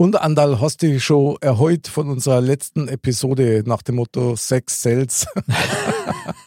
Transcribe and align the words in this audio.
Und 0.00 0.14
Andal, 0.14 0.60
hast 0.60 0.80
du 0.80 0.86
dich 0.86 1.02
schon 1.02 1.36
erheut 1.40 1.88
von 1.88 2.08
unserer 2.08 2.40
letzten 2.40 2.86
Episode 2.86 3.64
nach 3.66 3.82
dem 3.82 3.96
Motto 3.96 4.36
Sex 4.36 4.80
Sales? 4.80 5.26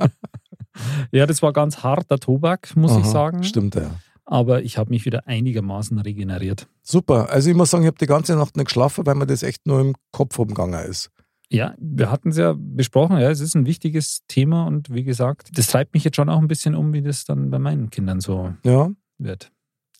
ja, 1.11 1.25
das 1.25 1.41
war 1.41 1.51
ganz 1.51 1.83
harter 1.83 2.17
Tobak, 2.17 2.73
muss 2.77 2.95
ich 2.95 3.05
sagen. 3.05 3.43
Stimmt, 3.43 3.75
ja. 3.75 3.99
Aber 4.23 4.63
ich 4.63 4.77
habe 4.77 4.91
mich 4.91 5.03
wieder 5.03 5.27
einigermaßen 5.27 5.99
regeneriert. 5.99 6.69
Super. 6.81 7.29
Also 7.29 7.49
ich 7.49 7.55
muss 7.57 7.71
sagen, 7.71 7.83
ich 7.83 7.87
habe 7.87 7.97
die 7.97 8.05
ganze 8.05 8.37
Nacht 8.37 8.55
nicht 8.55 8.67
geschlafen, 8.67 9.05
weil 9.05 9.15
mir 9.15 9.27
das 9.27 9.43
echt 9.43 9.67
nur 9.67 9.81
im 9.81 9.95
Kopf 10.13 10.39
umgegangen 10.39 10.85
ist. 10.85 11.11
Ja, 11.49 11.75
wir 11.77 12.09
hatten 12.09 12.29
es 12.29 12.37
ja 12.37 12.55
besprochen, 12.57 13.17
ja, 13.17 13.29
es 13.29 13.41
ist 13.41 13.55
ein 13.55 13.65
wichtiges 13.65 14.21
Thema 14.29 14.65
und 14.65 14.93
wie 14.93 15.03
gesagt, 15.03 15.49
das 15.57 15.67
treibt 15.67 15.93
mich 15.93 16.05
jetzt 16.05 16.15
schon 16.15 16.29
auch 16.29 16.39
ein 16.39 16.47
bisschen 16.47 16.73
um, 16.73 16.93
wie 16.93 17.01
das 17.01 17.25
dann 17.25 17.49
bei 17.49 17.59
meinen 17.59 17.89
Kindern 17.89 18.21
so 18.21 18.53
Ja, 18.63 18.89
wird. 19.17 19.51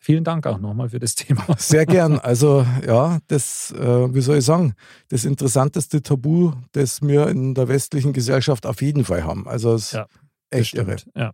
Vielen 0.03 0.23
Dank 0.23 0.47
auch 0.47 0.57
nochmal 0.57 0.89
für 0.89 0.99
das 0.99 1.13
Thema. 1.13 1.45
sehr 1.59 1.85
gern. 1.85 2.17
Also 2.17 2.65
ja, 2.85 3.19
das, 3.27 3.71
äh, 3.71 4.13
wie 4.15 4.21
soll 4.21 4.39
ich 4.39 4.45
sagen, 4.45 4.73
das 5.09 5.26
interessanteste 5.26 6.01
Tabu, 6.01 6.53
das 6.71 7.03
wir 7.03 7.27
in 7.27 7.53
der 7.53 7.67
westlichen 7.67 8.11
Gesellschaft 8.11 8.65
auf 8.65 8.81
jeden 8.81 9.05
Fall 9.05 9.23
haben. 9.23 9.48
Also 9.48 9.73
es 9.76 9.84
ist 9.85 9.93
Ja, 9.93 10.07
echt 10.49 10.73
irre. 10.73 10.95
Ja. 11.15 11.31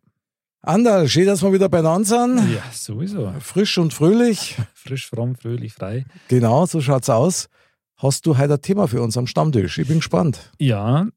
Andal, 0.62 1.08
schön, 1.08 1.28
dass 1.28 1.44
wir 1.44 1.54
wieder 1.54 1.70
beieinander 1.70 2.06
sind. 2.06 2.38
ja, 2.54 2.62
sowieso. 2.74 3.34
Frisch 3.40 3.78
und 3.78 3.94
fröhlich. 3.94 4.58
Frisch, 4.74 5.08
fromm, 5.08 5.36
fröhlich, 5.36 5.74
frei. 5.74 6.06
Genau, 6.28 6.66
so 6.66 6.82
schaut's 6.82 7.10
aus. 7.10 7.48
Hast 7.96 8.26
du 8.26 8.38
heute 8.38 8.56
ein 8.56 8.62
Thema 8.62 8.88
für 8.90 9.02
uns 9.02 9.16
am 9.18 9.28
Stammtisch? 9.28 9.78
Ich 9.78 9.88
bin 9.88 9.98
gespannt. 10.00 10.52
Ja, 10.60 11.08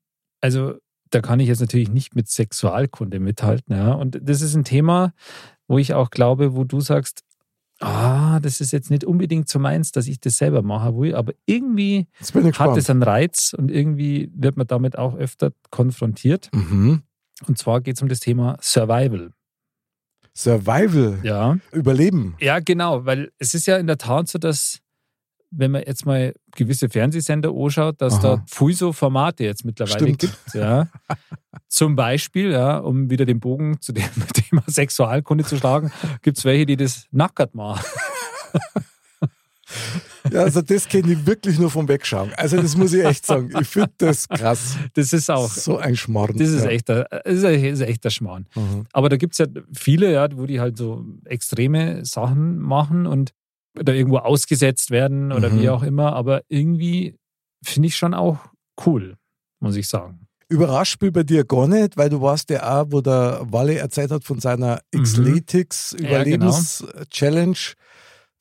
also 0.41 0.75
da 1.11 1.21
kann 1.21 1.41
ich 1.41 1.49
jetzt 1.49 1.61
natürlich 1.61 1.89
nicht 1.91 2.15
mit 2.15 2.29
Sexualkunde 2.29 3.19
mithalten. 3.19 3.75
Ja. 3.75 3.95
Und 3.95 4.21
das 4.23 4.41
ist 4.41 4.55
ein 4.55 4.63
Thema, 4.63 5.13
wo 5.67 5.79
ich 5.79 5.95
auch 5.95 6.11
glaube, 6.11 6.55
wo 6.55 6.63
du 6.63 6.81
sagst, 6.81 7.23
ah, 7.81 8.41
das 8.41 8.61
ist 8.61 8.73
jetzt 8.73 8.91
nicht 8.91 9.05
unbedingt 9.05 9.49
so 9.49 9.59
meins, 9.59 9.93
dass 9.93 10.07
ich 10.07 10.21
das 10.21 10.37
selber 10.37 10.63
machen 10.63 10.99
will, 10.99 11.15
aber 11.15 11.33
irgendwie 11.47 12.07
hat 12.59 12.77
es 12.77 12.91
einen 12.91 13.03
Reiz 13.03 13.55
und 13.57 13.71
irgendwie 13.71 14.31
wird 14.35 14.57
man 14.57 14.67
damit 14.67 14.99
auch 14.99 15.15
öfter 15.15 15.53
konfrontiert. 15.71 16.51
mhm. 16.53 17.03
Und 17.47 17.57
zwar 17.57 17.81
geht 17.81 17.97
es 17.97 18.03
um 18.03 18.09
das 18.09 18.21
Thema 18.21 18.59
Survival. 18.61 19.33
Survival, 20.35 21.21
Ja. 21.23 21.59
Überleben. 21.73 22.37
Ja, 22.39 22.61
genau, 22.61 23.07
weil 23.07 23.33
es 23.39 23.55
ist 23.55 23.67
ja 23.67 23.79
in 23.79 23.87
der 23.87 23.99
Tat 23.99 24.29
so, 24.29 24.39
dass 24.39 24.81
wenn 25.51 25.71
man 25.73 25.83
jetzt 25.87 26.07
mal 26.07 26.33
gewisse 26.57 26.89
Fernsehsender 26.89 27.51
anschaut, 27.51 28.01
dass 28.01 28.15
Aha. 28.15 28.37
da 28.37 28.45
viel 28.47 28.75
so 28.75 28.93
Formate 28.93 29.45
jetzt 29.45 29.65
mittlerweile 29.65 29.99
Stimmt. 30.15 30.19
gibt. 30.21 30.39
Ja. 30.55 30.89
Zum 31.69 31.97
Beispiel, 31.97 32.51
ja, 32.53 32.79
um 32.79 33.11
wieder 33.11 33.27
den 33.27 33.41
Bogen 33.41 33.81
zu 33.81 33.93
dem 33.93 34.05
Thema 34.35 34.63
Sexualkunde 34.67 35.45
zu 35.45 35.57
schlagen, 35.57 35.91
gibt 36.23 36.39
es 36.39 36.45
welche, 36.45 36.67
die 36.67 36.77
das 36.77 37.07
nackert 37.11 37.55
machen. 37.55 37.85
Ja, 40.33 40.43
also 40.43 40.63
das 40.63 40.87
kenne 40.89 41.13
ich 41.13 41.27
wirklich 41.27 41.59
nur 41.59 41.71
vom 41.71 41.89
Wegschauen. 41.89 42.33
Also 42.37 42.61
das 42.61 42.77
muss 42.77 42.93
ich 42.93 43.05
echt 43.05 43.25
sagen. 43.25 43.51
Ich 43.61 43.69
finde 43.69 43.91
das 43.99 44.29
krass. 44.29 44.77
Das 44.95 45.13
ist 45.13 45.31
auch, 45.31 45.49
So 45.49 45.79
ein 45.79 45.97
Schmarrn. 45.97 46.37
das 46.37 46.49
ist 46.51 46.65
ja. 46.65 46.71
echt, 46.71 46.91
ein- 46.91 47.05
das 47.11 47.35
ist 47.37 47.45
ein, 47.45 47.63
das 47.63 47.73
ist 47.81 47.81
echt 47.81 48.05
der 48.05 48.11
Schmarrn. 48.11 48.47
Mhm. 48.55 48.87
Aber 48.93 49.09
da 49.09 49.17
gibt 49.17 49.35
es 49.35 49.39
ja 49.39 49.47
viele, 49.73 50.13
ja, 50.13 50.29
wo 50.37 50.47
die 50.47 50.61
halt 50.61 50.77
so 50.77 51.05
extreme 51.25 52.05
Sachen 52.05 52.59
machen 52.59 53.07
und 53.07 53.33
da 53.83 53.93
irgendwo 53.93 54.19
ausgesetzt 54.19 54.91
werden 54.91 55.33
oder 55.33 55.51
Mhm. 55.51 55.61
wie 55.61 55.69
auch 55.71 55.83
immer. 55.83 56.13
Aber 56.15 56.43
irgendwie 56.49 57.17
finde 57.65 57.89
ich 57.89 57.97
schon 57.97 58.15
auch 58.15 58.39
cool, 58.87 59.17
muss 59.61 59.77
ich 59.77 59.89
sagen. 59.89 60.27
Überrascht 60.49 61.01
mich 61.01 61.13
bei 61.13 61.23
dir 61.23 61.45
gar 61.45 61.69
nicht, 61.69 61.97
weil 61.97 62.09
du 62.11 62.21
warst 62.21 62.51
ja 62.51 62.81
auch, 62.83 62.87
wo 62.91 63.01
der 63.01 63.41
Walle 63.51 63.79
erzählt 63.79 64.11
hat 64.11 64.25
von 64.25 64.41
seiner 64.41 64.81
Mhm. 64.93 65.03
Xletics 65.05 65.95
Ja, 66.01 66.07
Überlebens-Challenge. 66.09 67.57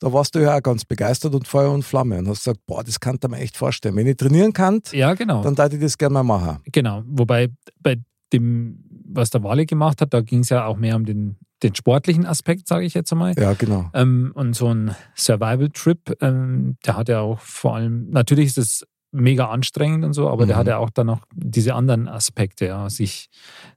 Da 0.02 0.12
warst 0.12 0.34
du 0.34 0.38
ja 0.38 0.56
auch 0.56 0.62
ganz 0.62 0.84
begeistert 0.86 1.34
und 1.34 1.46
Feuer 1.46 1.70
und 1.70 1.82
Flamme 1.84 2.18
und 2.18 2.28
hast 2.28 2.44
gesagt, 2.44 2.60
boah, 2.66 2.82
das 2.82 2.98
kann 3.00 3.18
ich 3.22 3.28
mir 3.28 3.36
echt 3.36 3.56
vorstellen. 3.56 3.94
Wenn 3.96 4.06
ich 4.06 4.16
trainieren 4.16 4.52
kann, 4.54 4.80
Ja, 4.92 5.12
genau. 5.14 5.42
dann 5.42 5.54
darf 5.54 5.72
ich 5.74 5.80
das 5.80 5.98
gerne 5.98 6.14
mal 6.14 6.22
machen. 6.22 6.58
Genau. 6.72 7.02
Wobei 7.06 7.48
bei 7.80 7.96
dem, 8.32 8.82
was 9.06 9.28
der 9.30 9.42
Wale 9.42 9.66
gemacht 9.66 10.00
hat, 10.00 10.14
da 10.14 10.22
ging 10.22 10.40
es 10.40 10.48
ja 10.48 10.64
auch 10.64 10.78
mehr 10.78 10.96
um 10.96 11.04
den, 11.04 11.36
den 11.62 11.74
sportlichen 11.74 12.26
Aspekt, 12.26 12.66
sage 12.68 12.86
ich 12.86 12.94
jetzt 12.94 13.12
einmal. 13.12 13.34
Ja, 13.38 13.52
genau. 13.54 13.90
Ähm, 13.94 14.32
und 14.34 14.54
so 14.54 14.72
ein 14.72 14.94
Survival-Trip, 15.16 16.16
ähm, 16.20 16.76
der 16.84 16.96
hat 16.96 17.08
ja 17.08 17.20
auch 17.20 17.40
vor 17.40 17.76
allem, 17.76 18.08
natürlich 18.10 18.46
ist 18.46 18.58
es 18.58 18.86
mega 19.12 19.48
anstrengend 19.48 20.04
und 20.04 20.12
so, 20.12 20.28
aber 20.28 20.46
der 20.46 20.56
Mhm. 20.56 20.60
hat 20.60 20.66
ja 20.68 20.78
auch 20.78 20.90
dann 20.90 21.06
noch 21.06 21.20
diese 21.34 21.74
anderen 21.74 22.06
Aspekte, 22.08 22.66
ja, 22.66 22.88
sich 22.90 23.28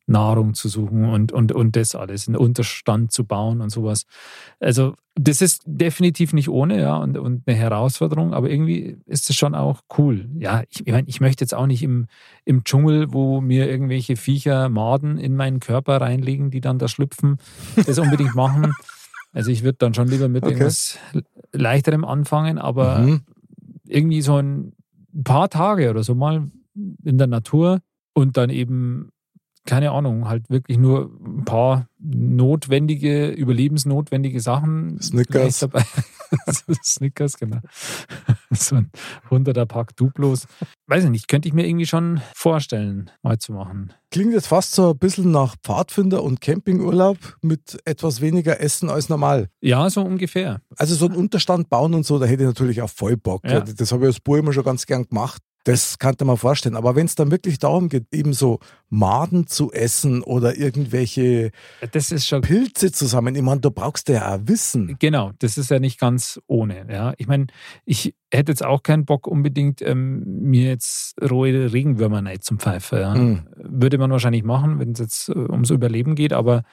Nahrung 0.06 0.54
zu 0.54 0.70
suchen 0.70 1.06
und, 1.10 1.32
und, 1.32 1.52
und 1.52 1.76
das 1.76 1.96
alles, 1.96 2.28
einen 2.28 2.38
Unterstand 2.38 3.12
zu 3.12 3.26
bauen 3.26 3.62
und 3.62 3.70
sowas. 3.70 4.04
Also, 4.60 4.96
das 5.16 5.42
ist 5.42 5.62
definitiv 5.66 6.34
nicht 6.34 6.50
ohne, 6.50 6.82
ja, 6.82 6.98
und, 6.98 7.18
und 7.18 7.44
eine 7.46 7.56
Herausforderung, 7.56 8.34
aber 8.34 8.50
irgendwie 8.50 8.98
ist 9.06 9.30
es 9.30 9.36
schon 9.36 9.54
auch 9.56 9.82
cool. 9.98 10.28
Ja, 10.40 10.64
ich, 10.70 10.86
ich 10.86 10.92
meine, 10.92 11.08
ich 11.08 11.22
möchte 11.22 11.44
jetzt 11.44 11.54
auch 11.54 11.68
nicht 11.68 11.84
im, 11.84 12.08
im 12.46 12.64
Dschungel, 12.64 13.14
wo 13.14 13.40
mir 13.42 13.70
irgendwelche 13.70 14.16
Viecher 14.16 14.70
Maden 14.70 15.18
in 15.18 15.36
meinen 15.36 15.60
Körper 15.60 16.02
reinlegen, 16.02 16.50
die 16.52 16.62
dann 16.62 16.80
da 16.80 16.88
schlüpfen, 16.88 17.38
das 17.86 17.98
unbedingt 18.00 18.36
machen. 18.36 18.74
Also 19.36 19.50
ich 19.50 19.64
würde 19.64 19.80
dann 19.80 19.96
schon 19.96 20.08
lieber 20.10 20.30
mit 20.30 20.44
Okay. 20.44 20.54
irgendwas 20.54 21.00
leichterem 21.54 22.06
anfangen, 22.06 22.60
aber 22.60 23.00
Mhm. 23.00 23.22
irgendwie 23.88 24.22
so 24.22 24.38
ein 24.38 24.74
paar 25.24 25.50
Tage 25.50 25.90
oder 25.90 26.04
so 26.04 26.16
mal 26.16 26.50
in 27.04 27.18
der 27.18 27.28
Natur 27.28 27.80
und 28.14 28.38
dann 28.38 28.50
eben, 28.50 29.10
keine 29.66 29.92
Ahnung, 29.92 30.28
halt 30.28 30.50
wirklich 30.50 30.78
nur 30.78 31.12
ein 31.24 31.46
paar 31.46 31.88
notwendige, 32.00 33.30
überlebensnotwendige 33.30 34.40
Sachen. 34.40 35.00
Snickers. 35.02 35.66
Snickers, 36.84 37.38
genau. 37.38 37.60
So 38.52 38.76
ein 38.76 38.92
hunderter 39.32 39.66
Pack 39.66 39.96
Duplos. 39.96 40.48
Weiß 40.88 41.06
ich 41.06 41.10
nicht, 41.10 41.30
könnte 41.30 41.48
ich 41.48 41.54
mir 41.54 41.66
irgendwie 41.66 41.86
schon 41.86 42.22
vorstellen, 42.36 43.10
mal 43.22 43.38
zu 43.38 43.54
machen. 43.54 43.94
Klingt 44.12 44.34
jetzt 44.34 44.48
fast 44.48 44.74
so 44.74 44.92
ein 44.92 44.98
bisschen 44.98 45.32
nach 45.32 45.56
Pfadfinder 45.64 46.22
und 46.22 46.42
Campingurlaub 46.42 47.18
mit 47.42 47.80
etwas 47.86 48.20
weniger 48.20 48.60
Essen 48.60 48.90
als 48.90 49.08
normal. 49.08 49.48
Ja, 49.62 49.90
so 49.90 50.02
ungefähr. 50.02 50.60
Also 50.76 50.96
so 50.96 51.06
einen 51.06 51.16
Unterstand 51.16 51.70
bauen 51.70 51.94
und 51.94 52.06
so, 52.06 52.20
da 52.20 52.26
hätte 52.26 52.44
ich 52.44 52.48
natürlich 52.48 52.82
auch 52.82 52.90
voll 52.90 53.16
Bock. 53.16 53.44
Ja. 53.46 53.62
Das 53.62 53.94
habe 53.94 54.04
ich 54.04 54.08
als 54.08 54.20
Bub 54.20 54.38
immer 54.38 54.52
schon 54.52 54.66
ganz 54.66 54.86
gern 54.86 55.08
gemacht. 55.08 55.42
Das 55.66 55.98
kann 55.98 56.16
man 56.24 56.36
vorstellen. 56.36 56.76
Aber 56.76 56.96
wenn 56.96 57.06
es 57.06 57.16
dann 57.16 57.32
wirklich 57.32 57.58
darum 57.58 57.88
geht, 57.88 58.06
eben 58.12 58.34
so 58.34 58.60
Maden 58.90 59.48
zu 59.48 59.72
essen 59.72 60.22
oder 60.22 60.58
irgendwelche 60.58 61.52
Das 61.92 62.12
ist 62.12 62.28
schon 62.28 62.42
Pilze 62.42 62.92
zusammen, 62.92 63.36
ich 63.36 63.42
meine, 63.42 63.62
da 63.62 63.70
brauchst 63.70 64.10
du 64.10 64.14
ja 64.14 64.36
auch 64.36 64.40
Wissen. 64.44 64.98
Genau, 65.00 65.32
das 65.40 65.58
ist 65.58 65.72
ja 65.72 65.80
nicht 65.80 66.00
ganz 66.00 66.40
ohne. 66.48 66.86
Ja. 66.92 67.14
Ich 67.18 67.28
meine, 67.28 67.48
ich 67.86 68.14
hätte 68.32 68.52
jetzt 68.52 68.66
auch 68.66 68.84
keinen 68.84 69.06
Bock 69.06 69.26
unbedingt, 69.26 69.82
ähm, 69.82 70.24
mir 70.26 70.70
jetzt 70.70 71.16
rohe 71.22 71.72
Regenwürmer 71.72 72.22
nicht 72.22 72.44
zum 72.44 72.60
Pfeifen. 72.60 73.00
Ja. 73.00 73.16
Mhm. 73.16 73.48
Würde 73.56 73.98
man 73.98 74.12
wahrscheinlich 74.12 74.44
machen, 74.44 74.80
wenn 74.80 74.92
es 74.92 75.00
jetzt 75.00 75.30
äh, 75.30 75.34
ums 75.34 75.70
Überleben 75.70 76.16
geht, 76.16 76.34
aber 76.34 76.64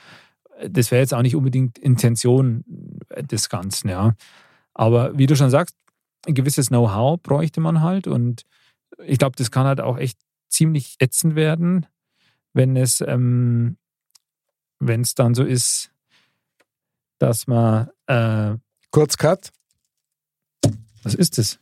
das 0.68 0.90
wäre 0.90 1.00
jetzt 1.00 1.14
auch 1.14 1.22
nicht 1.22 1.36
unbedingt 1.36 1.78
Intention 1.78 2.64
äh, 3.10 3.22
des 3.22 3.48
Ganzen. 3.48 3.88
Ja. 3.88 4.14
Aber 4.74 5.16
wie 5.16 5.26
du 5.26 5.36
schon 5.36 5.50
sagst, 5.50 5.76
ein 6.26 6.34
gewisses 6.34 6.68
Know-how 6.68 7.20
bräuchte 7.22 7.60
man 7.60 7.80
halt 7.80 8.06
und 8.06 8.42
ich 9.06 9.18
glaube, 9.18 9.36
das 9.36 9.50
kann 9.50 9.66
halt 9.66 9.80
auch 9.80 9.98
echt 9.98 10.18
ziemlich 10.48 10.96
ätzend 10.98 11.34
werden, 11.34 11.86
wenn 12.52 12.76
es, 12.76 13.00
ähm, 13.00 13.76
wenn 14.78 15.02
es 15.02 15.14
dann 15.14 15.34
so 15.34 15.44
ist, 15.44 15.90
dass 17.18 17.46
man 17.46 17.90
äh, 18.06 18.56
Kurz 18.90 19.16
Cut, 19.16 19.52
Was 21.02 21.14
ist 21.14 21.38
das? 21.38 21.58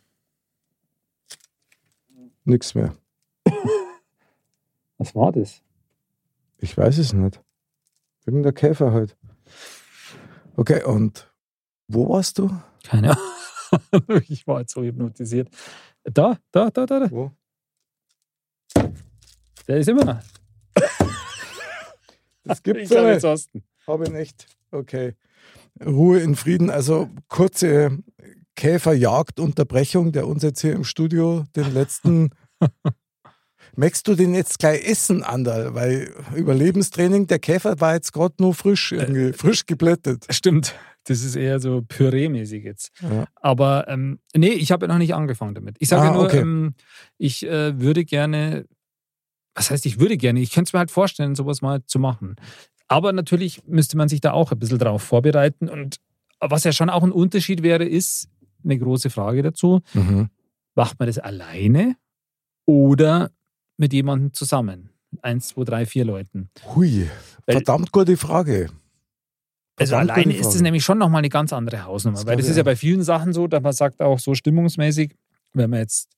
nichts 2.45 2.75
mehr. 2.75 2.97
Was 4.97 5.15
war 5.15 5.33
das? 5.33 5.63
Ich 6.57 6.77
weiß 6.77 6.97
es 6.99 7.13
nicht. 7.13 7.41
Irgendein 8.25 8.55
Käfer 8.55 8.93
halt. 8.93 9.17
Okay, 10.57 10.83
und 10.83 11.31
wo 11.87 12.09
warst 12.09 12.39
du? 12.39 12.51
Keine 12.85 13.11
Ahnung. 13.11 13.25
Ich 14.29 14.47
war 14.47 14.61
jetzt 14.61 14.73
so 14.73 14.83
hypnotisiert. 14.83 15.51
Da, 16.05 16.39
da, 16.51 16.71
da, 16.71 16.87
da. 16.87 17.01
da. 17.01 17.11
Wo? 17.11 17.33
Der 19.67 19.79
ist 19.79 19.89
immer 19.89 20.05
noch. 20.05 20.21
Das 22.45 22.63
gibt's 22.63 22.83
Ich 22.91 22.91
ja 22.91 23.15
nicht. 23.15 23.49
Habe 23.87 24.05
ich 24.05 24.11
nicht. 24.11 24.47
Okay. 24.71 25.15
Ruhe 25.85 26.21
in 26.21 26.35
Frieden. 26.35 26.71
Also 26.71 27.11
kurze 27.29 27.99
Käferjagdunterbrechung, 28.57 30.13
der 30.13 30.27
uns 30.27 30.43
jetzt 30.43 30.61
hier 30.61 30.73
im 30.73 30.85
Studio 30.85 31.45
den 31.55 31.73
letzten. 31.73 32.31
Merkst 33.77 34.09
du 34.09 34.17
den 34.17 34.35
jetzt 34.35 34.59
gleich 34.59 34.85
essen, 34.89 35.23
Andal? 35.23 35.75
Weil 35.75 36.13
Überlebenstraining, 36.35 37.29
der 37.29 37.39
Käfer 37.39 37.81
war 37.81 37.95
jetzt 37.95 38.13
gerade 38.13 38.35
nur 38.41 38.55
frisch, 38.55 38.91
irgendwie, 38.91 39.33
frisch 39.33 39.67
geblättet. 39.67 40.27
Stimmt. 40.31 40.75
Das 41.09 41.23
ist 41.23 41.37
eher 41.37 41.59
so 41.59 41.81
Püree-mäßig 41.81 42.63
jetzt. 42.63 42.93
Ja. 43.01 43.25
Aber 43.35 43.89
ähm, 43.89 44.19
nee, 44.37 44.49
ich 44.49 44.73
habe 44.73 44.85
ja 44.85 44.93
noch 44.93 44.99
nicht 44.99 45.15
angefangen 45.15 45.55
damit. 45.55 45.77
Ich 45.79 45.89
sage 45.89 46.11
ah, 46.11 46.13
nur, 46.13 46.25
okay. 46.25 46.41
ähm, 46.41 46.75
ich 47.17 47.47
äh, 47.47 47.81
würde 47.81 48.05
gerne, 48.05 48.67
was 49.55 49.71
heißt, 49.71 49.87
ich 49.87 50.01
würde 50.01 50.19
gerne, 50.19 50.41
ich 50.41 50.53
könnte 50.53 50.69
es 50.69 50.73
mir 50.75 50.81
halt 50.81 50.91
vorstellen, 50.91 51.35
sowas 51.35 51.63
mal 51.63 51.83
zu 51.87 51.99
machen. 51.99 52.37
Aber 52.89 53.15
natürlich 53.15 53.67
müsste 53.67 53.97
man 53.97 54.11
sich 54.11 54.21
da 54.21 54.33
auch 54.33 54.53
ein 54.53 54.59
bisschen 54.59 54.79
drauf 54.79 55.03
vorbereiten. 55.03 55.71
Und 55.71 55.97
was 56.41 56.65
ja 56.65 56.73
schon 56.73 56.91
auch 56.91 57.03
ein 57.03 57.13
Unterschied 57.13 57.63
wäre, 57.63 57.87
ist 57.87 58.29
eine 58.63 58.79
große 58.79 59.09
Frage 59.09 59.43
dazu. 59.43 59.81
Mhm. 59.95 60.29
Macht 60.75 60.99
man 60.99 61.07
das 61.07 61.19
alleine 61.19 61.97
oder 62.67 63.31
mit 63.79 63.95
jemandem 63.95 64.35
zusammen? 64.35 64.91
Eins, 65.23 65.49
zwei, 65.49 65.65
drei, 65.65 65.87
vier 65.87 66.05
Leuten. 66.05 66.51
Hui, 66.75 67.09
verdammt 67.47 67.93
gute 67.93 68.19
Frage. 68.19 68.69
Also 69.79 69.97
alleine 69.97 70.35
ist 70.35 70.55
es 70.55 70.61
nämlich 70.61 70.85
schon 70.85 70.99
nochmal 70.99 71.21
eine 71.21 71.29
ganz 71.29 71.53
andere 71.53 71.85
Hausnummer. 71.85 72.17
Das 72.17 72.27
weil 72.27 72.37
das 72.37 72.49
ist 72.49 72.57
ja 72.57 72.63
bei 72.63 72.77
vielen 72.77 73.03
Sachen 73.03 73.33
so, 73.33 73.47
dass 73.47 73.63
man 73.63 73.73
sagt 73.73 74.01
auch 74.01 74.19
so 74.19 74.35
stimmungsmäßig, 74.35 75.15
wenn 75.55 75.71
man 75.71 75.81
jetzt 75.81 76.09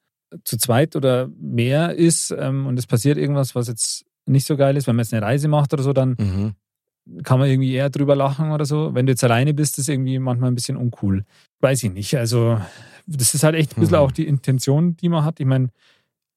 zu 0.45 0.57
zweit 0.57 0.97
oder 0.97 1.29
mehr 1.39 1.95
ist 1.95 2.31
ähm, 2.31 2.67
und 2.67 2.79
es 2.79 2.87
passiert 2.87 3.19
irgendwas, 3.19 3.55
was 3.55 3.69
jetzt 3.69 4.05
nicht 4.27 4.47
so 4.47 4.57
geil 4.57 4.77
ist, 4.77 4.87
wenn 4.87 4.97
man 4.97 5.05
jetzt 5.05 5.13
eine 5.13 5.25
Reise 5.25 5.49
macht 5.49 5.73
oder 5.73 5.83
so, 5.83 5.93
dann 5.93 6.17
mhm. 6.19 7.23
kann 7.23 7.39
man 7.39 7.49
irgendwie 7.49 7.73
eher 7.73 7.91
drüber 7.91 8.15
lachen 8.15 8.53
oder 8.53 8.65
so. 8.65 8.95
Wenn 8.95 9.07
du 9.07 9.13
jetzt 9.13 9.25
alleine 9.25 9.55
bist, 9.55 9.79
ist 9.79 9.89
irgendwie 9.89 10.19
manchmal 10.19 10.51
ein 10.51 10.55
bisschen 10.55 10.77
uncool. 10.77 11.25
Weiß 11.61 11.83
ich 11.83 11.93
nicht. 11.93 12.17
Also, 12.17 12.61
das 13.07 13.35
ist 13.35 13.43
halt 13.43 13.57
echt 13.57 13.77
ein 13.77 13.81
bisschen 13.81 13.97
mhm. 13.97 14.03
auch 14.03 14.13
die 14.13 14.27
Intention, 14.27 14.97
die 14.97 15.09
man 15.09 15.25
hat. 15.25 15.41
Ich 15.41 15.47
meine, 15.47 15.71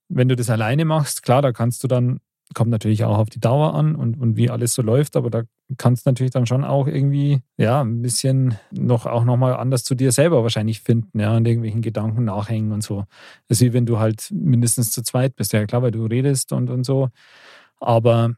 wenn 0.10 0.28
du 0.28 0.36
das 0.36 0.50
alleine 0.50 0.86
machst, 0.86 1.24
klar, 1.24 1.42
da 1.42 1.52
kannst 1.52 1.84
du 1.84 1.88
dann, 1.88 2.20
kommt 2.54 2.72
natürlich 2.72 3.04
auch 3.04 3.18
auf 3.18 3.30
die 3.30 3.40
Dauer 3.40 3.74
an 3.74 3.96
und, 3.96 4.20
und 4.20 4.38
wie 4.38 4.50
alles 4.50 4.74
so 4.74 4.82
läuft, 4.82 5.16
aber 5.16 5.30
da 5.30 5.44
kannst 5.78 6.06
du 6.06 6.10
natürlich 6.10 6.32
dann 6.32 6.46
schon 6.46 6.64
auch 6.64 6.88
irgendwie, 6.88 7.42
ja, 7.58 7.82
ein 7.82 8.02
bisschen 8.02 8.58
noch 8.72 9.06
auch 9.06 9.24
nochmal 9.24 9.56
anders 9.56 9.84
zu 9.84 9.96
dir 9.96 10.12
selber 10.12 10.44
wahrscheinlich 10.44 10.82
finden, 10.82 11.20
ja, 11.20 11.36
und 11.36 11.48
irgendwelchen 11.48 11.82
Gedanken 11.82 12.26
nachhängen 12.26 12.72
und 12.72 12.84
so. 12.84 13.06
Das 13.48 13.60
ist 13.60 13.62
wie 13.62 13.74
wenn 13.74 13.86
du 13.86 14.00
halt 14.00 14.30
mindestens 14.32 14.92
zu 14.92 15.04
zweit 15.04 15.36
bist, 15.36 15.54
ja 15.54 15.66
klar, 15.66 15.82
weil 15.82 15.92
du 15.92 16.06
redest 16.06 16.52
und, 16.54 16.70
und 16.70 16.84
so. 16.84 17.10
Aber 17.80 18.36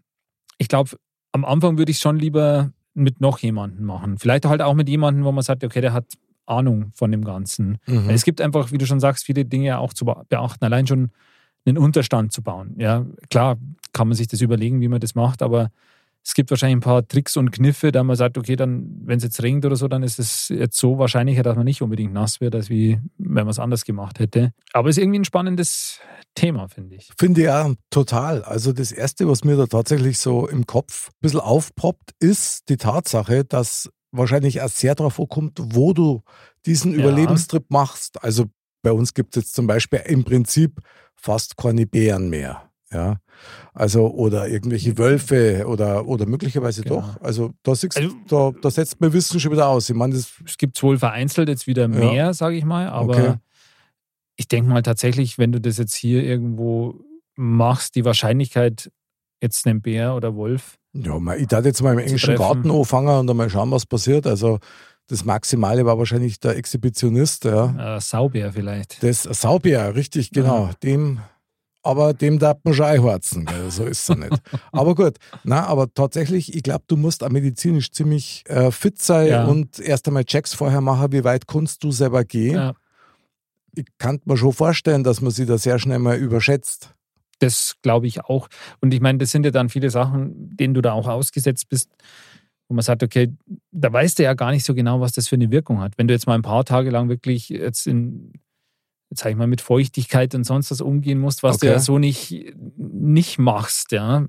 ich 0.57 0.67
glaube, 0.67 0.91
am 1.31 1.45
Anfang 1.45 1.77
würde 1.77 1.91
ich 1.91 2.00
schon 2.00 2.17
lieber 2.17 2.71
mit 2.94 3.19
noch 3.21 3.39
jemandem 3.39 3.85
machen. 3.85 4.17
Vielleicht 4.17 4.45
halt 4.45 4.62
auch 4.62 4.73
mit 4.73 4.88
jemandem, 4.88 5.25
wo 5.25 5.31
man 5.31 5.44
sagt, 5.44 5.63
okay, 5.63 5.81
der 5.81 5.94
hat 5.94 6.06
Ahnung 6.45 6.91
von 6.94 7.12
dem 7.12 7.23
Ganzen. 7.23 7.77
Mhm. 7.88 8.09
Es 8.09 8.23
gibt 8.23 8.41
einfach, 8.41 8.71
wie 8.71 8.77
du 8.77 8.85
schon 8.85 9.00
sagst, 9.00 9.25
viele 9.25 9.45
Dinge 9.45 9.79
auch 9.79 9.94
zu 9.94 10.06
beachten. 10.06 10.63
Allein 10.63 10.88
schon 10.88 11.12
einen 11.65 11.77
Unterstand 11.77 12.31
zu 12.31 12.41
bauen. 12.44 12.75
Ja, 12.77 13.06
klar 13.29 13.57
kann 13.95 14.07
man 14.07 14.15
sich 14.15 14.27
das 14.27 14.42
überlegen, 14.42 14.81
wie 14.81 14.88
man 14.88 15.00
das 15.00 15.15
macht, 15.15 15.42
aber 15.42 15.71
es 16.24 16.33
gibt 16.33 16.50
wahrscheinlich 16.50 16.77
ein 16.77 16.81
paar 16.81 17.07
Tricks 17.07 17.38
und 17.38 17.51
Kniffe, 17.51 17.92
da 17.92 18.03
man 18.03 18.15
sagt, 18.15 18.38
okay, 18.38 18.56
dann, 18.56 18.89
wenn 19.06 19.18
es 19.18 19.24
jetzt 19.24 19.44
regnet 19.44 19.65
oder 19.65 19.75
so, 19.75 19.88
dann 19.88 20.01
ist 20.01 20.18
es 20.18 20.50
jetzt 20.50 20.77
so 20.77 20.97
wahrscheinlicher, 20.97 21.44
dass 21.44 21.56
man 21.56 21.65
nicht 21.65 21.83
unbedingt 21.83 22.13
nass 22.13 22.42
wird, 22.42 22.56
als 22.56 22.69
wie 22.69 23.00
wenn 23.19 23.45
man 23.45 23.50
es 23.50 23.59
anders 23.59 23.86
gemacht 23.86 24.18
hätte. 24.18 24.51
Aber 24.74 24.89
es 24.89 24.97
ist 24.97 25.03
irgendwie 25.03 25.19
ein 25.19 25.25
spannendes 25.25 26.00
Thema, 26.33 26.68
finde 26.68 26.95
ich. 26.95 27.12
Finde 27.18 27.44
ja 27.44 27.71
total. 27.92 28.44
Also 28.44 28.74
das 28.74 28.92
Erste, 28.92 29.27
was 29.27 29.44
mir 29.44 29.56
da 29.56 29.68
tatsächlich 29.68 30.18
so 30.18 30.48
im 30.48 30.65
Kopf 30.65 31.09
ein 31.09 31.19
bisschen 31.21 31.41
aufpoppt, 31.41 32.15
ist 32.19 32.69
die 32.69 32.77
Tatsache, 32.77 33.45
dass 33.45 33.91
wahrscheinlich 34.12 34.57
erst 34.57 34.80
sehr 34.80 34.95
darauf 34.95 35.19
ankommt, 35.19 35.59
wo 35.62 35.94
du 35.94 36.24
diesen 36.65 36.94
ja. 36.94 37.00
Überlebenstrip 37.00 37.69
machst. 37.69 38.24
Also 38.24 38.45
bei 38.81 38.91
uns 38.91 39.13
gibt 39.13 39.38
es 39.38 39.44
jetzt 39.44 39.56
zum 39.56 39.68
Beispiel 39.68 40.01
im 40.06 40.24
Prinzip 40.24 40.81
fast 41.15 41.56
keine 41.56 41.86
Bären 41.86 42.30
mehr. 42.30 42.64
Ja, 42.91 43.17
also 43.73 44.07
oder 44.07 44.47
irgendwelche 44.47 44.97
Wölfe 44.97 45.65
oder, 45.67 46.07
oder 46.07 46.25
möglicherweise 46.27 46.83
genau. 46.83 46.97
doch. 46.97 47.21
Also 47.21 47.51
da, 47.63 47.73
siehst, 47.73 47.97
also, 47.97 48.15
da, 48.27 48.51
da 48.61 48.69
setzt 48.69 49.01
man 49.01 49.11
Wissen 49.11 49.39
schon 49.39 49.51
wieder 49.51 49.67
aus. 49.67 49.89
Ich 49.89 49.95
meine, 49.95 50.13
das 50.13 50.31
es 50.45 50.57
gibt 50.57 50.81
wohl 50.83 50.97
vereinzelt 50.97 51.49
jetzt 51.49 51.65
wieder 51.65 51.87
mehr, 51.87 52.13
ja. 52.13 52.33
sage 52.33 52.55
ich 52.55 52.63
mal, 52.63 52.87
aber 52.87 53.17
okay. 53.17 53.33
ich 54.35 54.47
denke 54.47 54.69
mal 54.69 54.83
tatsächlich, 54.83 55.39
wenn 55.39 55.51
du 55.51 55.59
das 55.59 55.77
jetzt 55.77 55.95
hier 55.95 56.23
irgendwo 56.23 56.95
machst, 57.35 57.95
die 57.95 58.05
Wahrscheinlichkeit, 58.05 58.91
jetzt 59.41 59.65
einen 59.65 59.81
Bär 59.81 60.15
oder 60.15 60.35
Wolf. 60.35 60.77
Ja, 60.93 61.19
ich 61.35 61.47
darf 61.47 61.65
jetzt 61.65 61.81
mal 61.81 61.93
im 61.93 61.99
englischen 61.99 62.35
Garten 62.35 62.71
anfangen 62.71 63.19
und 63.19 63.27
dann 63.27 63.35
mal 63.35 63.49
schauen, 63.49 63.71
was 63.71 63.85
passiert. 63.85 64.27
Also 64.27 64.59
das 65.07 65.25
Maximale 65.25 65.85
war 65.85 65.97
wahrscheinlich 65.97 66.39
der 66.39 66.55
Exhibitionist. 66.55 67.45
Ja. 67.45 67.97
Äh, 67.97 68.01
Saubär 68.01 68.53
vielleicht. 68.53 69.03
Das 69.03 69.23
Saubär, 69.23 69.95
richtig, 69.95 70.31
genau. 70.31 70.67
Ja. 70.67 70.73
Dem 70.83 71.19
aber 71.85 72.13
dem 72.13 72.39
darf 72.39 72.57
man 72.63 72.73
schon 72.73 72.85
einhorzen. 72.85 73.47
So 73.69 73.85
ist 73.85 74.09
es 74.09 74.17
nicht. 74.17 74.41
aber 74.71 74.95
gut, 74.95 75.17
na, 75.43 75.65
aber 75.65 75.93
tatsächlich, 75.93 76.55
ich 76.55 76.63
glaube, 76.63 76.83
du 76.87 76.97
musst 76.97 77.23
auch 77.23 77.29
medizinisch 77.29 77.91
ziemlich 77.91 78.43
äh, 78.47 78.71
fit 78.71 79.01
sein 79.01 79.27
ja. 79.27 79.45
und 79.45 79.79
erst 79.79 80.07
einmal 80.07 80.25
Checks 80.25 80.53
vorher 80.53 80.81
machen, 80.81 81.11
wie 81.11 81.23
weit 81.23 81.47
kannst 81.47 81.83
du 81.83 81.91
selber 81.91 82.23
gehen. 82.23 82.55
Ja. 82.55 82.73
Ich 83.75 83.85
kann 83.97 84.19
mir 84.25 84.37
schon 84.37 84.53
vorstellen, 84.53 85.03
dass 85.03 85.21
man 85.21 85.31
sich 85.31 85.47
da 85.47 85.57
sehr 85.57 85.79
schnell 85.79 85.99
mal 85.99 86.17
überschätzt. 86.17 86.95
Das 87.39 87.75
glaube 87.81 88.07
ich 88.07 88.21
auch. 88.25 88.47
Und 88.81 88.93
ich 88.93 89.01
meine, 89.01 89.19
das 89.19 89.31
sind 89.31 89.45
ja 89.45 89.51
dann 89.51 89.69
viele 89.69 89.89
Sachen, 89.89 90.55
denen 90.55 90.73
du 90.73 90.81
da 90.81 90.93
auch 90.93 91.07
ausgesetzt 91.07 91.69
bist, 91.69 91.89
wo 92.67 92.73
man 92.73 92.83
sagt, 92.83 93.03
okay, 93.03 93.33
da 93.71 93.91
weißt 93.91 94.17
du 94.17 94.23
ja 94.23 94.33
gar 94.33 94.51
nicht 94.51 94.65
so 94.65 94.73
genau, 94.73 95.01
was 95.01 95.11
das 95.11 95.27
für 95.27 95.35
eine 95.35 95.51
Wirkung 95.51 95.81
hat. 95.81 95.97
Wenn 95.97 96.07
du 96.07 96.13
jetzt 96.13 96.25
mal 96.25 96.35
ein 96.35 96.41
paar 96.41 96.65
Tage 96.65 96.89
lang 96.89 97.09
wirklich 97.09 97.49
jetzt 97.49 97.85
in 97.85 98.33
sag 99.09 99.31
ich 99.31 99.37
mal, 99.37 99.47
mit 99.47 99.61
Feuchtigkeit 99.61 100.33
und 100.35 100.43
sonst 100.43 100.71
was 100.71 100.81
umgehen 100.81 101.19
musst, 101.19 101.43
was 101.43 101.57
okay. 101.57 101.67
du 101.67 101.73
ja 101.73 101.79
so 101.79 101.97
nicht, 101.97 102.53
nicht 102.77 103.39
machst, 103.39 103.91
ja. 103.91 104.25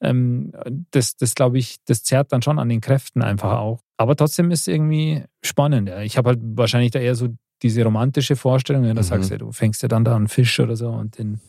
Ähm, 0.00 0.52
das, 0.90 1.16
das 1.16 1.34
glaube 1.34 1.58
ich, 1.58 1.78
das 1.86 2.02
zerrt 2.02 2.32
dann 2.32 2.42
schon 2.42 2.58
an 2.58 2.68
den 2.68 2.80
Kräften 2.80 3.22
einfach 3.22 3.54
auch. 3.54 3.80
Aber 3.96 4.14
trotzdem 4.14 4.50
ist 4.50 4.62
es 4.62 4.68
irgendwie 4.68 5.24
spannend. 5.42 5.88
Ja. 5.88 6.00
Ich 6.02 6.18
habe 6.18 6.30
halt 6.30 6.40
wahrscheinlich 6.42 6.90
da 6.90 6.98
eher 6.98 7.14
so 7.14 7.28
diese 7.62 7.82
romantische 7.82 8.36
Vorstellung, 8.36 8.84
ja, 8.84 8.92
da 8.92 9.00
mhm. 9.00 9.06
sagst 9.06 9.30
du, 9.30 9.38
du 9.38 9.52
fängst 9.52 9.82
ja 9.82 9.88
dann 9.88 10.04
da 10.04 10.14
einen 10.14 10.28
Fisch 10.28 10.60
oder 10.60 10.76
so 10.76 10.90
und 10.90 11.18
den 11.18 11.40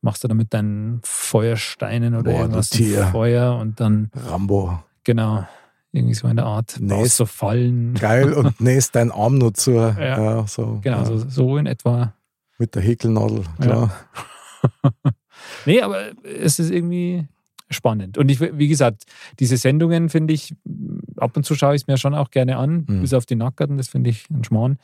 machst 0.00 0.24
du 0.24 0.28
dann 0.28 0.38
mit 0.38 0.54
deinen 0.54 1.00
Feuersteinen 1.04 2.14
oder 2.14 2.32
Boah, 2.32 2.40
irgendwas 2.42 2.70
Feuer 3.12 3.56
und 3.58 3.78
dann. 3.78 4.10
Rambo. 4.14 4.82
Genau. 5.04 5.46
Irgendwie 5.92 6.14
so 6.14 6.26
eine 6.26 6.44
Art 6.44 6.80
nähst, 6.80 7.16
so 7.18 7.26
Fallen. 7.26 7.94
Geil, 7.94 8.32
und 8.32 8.60
nähst 8.60 8.94
deinen 8.94 9.10
Arm 9.10 9.36
nur 9.36 9.52
zu. 9.52 9.72
Ja, 9.72 9.98
ja 9.98 10.46
so, 10.46 10.80
genau, 10.82 10.98
ja. 10.98 11.04
So, 11.04 11.18
so 11.28 11.56
in 11.58 11.66
etwa. 11.66 12.14
Mit 12.58 12.74
der 12.74 12.82
Häkelnadel, 12.82 13.44
klar. 13.60 13.92
Ja. 14.64 14.90
nee, 15.66 15.82
aber 15.82 16.12
es 16.24 16.58
ist 16.58 16.70
irgendwie 16.70 17.26
spannend. 17.68 18.16
Und 18.18 18.30
ich, 18.30 18.40
wie 18.40 18.68
gesagt, 18.68 19.04
diese 19.38 19.56
Sendungen 19.56 20.08
finde 20.08 20.34
ich, 20.34 20.54
ab 21.16 21.36
und 21.36 21.44
zu 21.44 21.54
schaue 21.54 21.74
ich 21.74 21.82
es 21.82 21.86
mir 21.86 21.98
schon 21.98 22.14
auch 22.14 22.30
gerne 22.30 22.56
an, 22.56 22.86
mhm. 22.88 23.00
bis 23.02 23.14
auf 23.14 23.26
die 23.26 23.36
Nackerten, 23.36 23.76
das 23.76 23.88
finde 23.88 24.10
ich 24.10 24.28
ein 24.30 24.44
Schmarrn. 24.44 24.78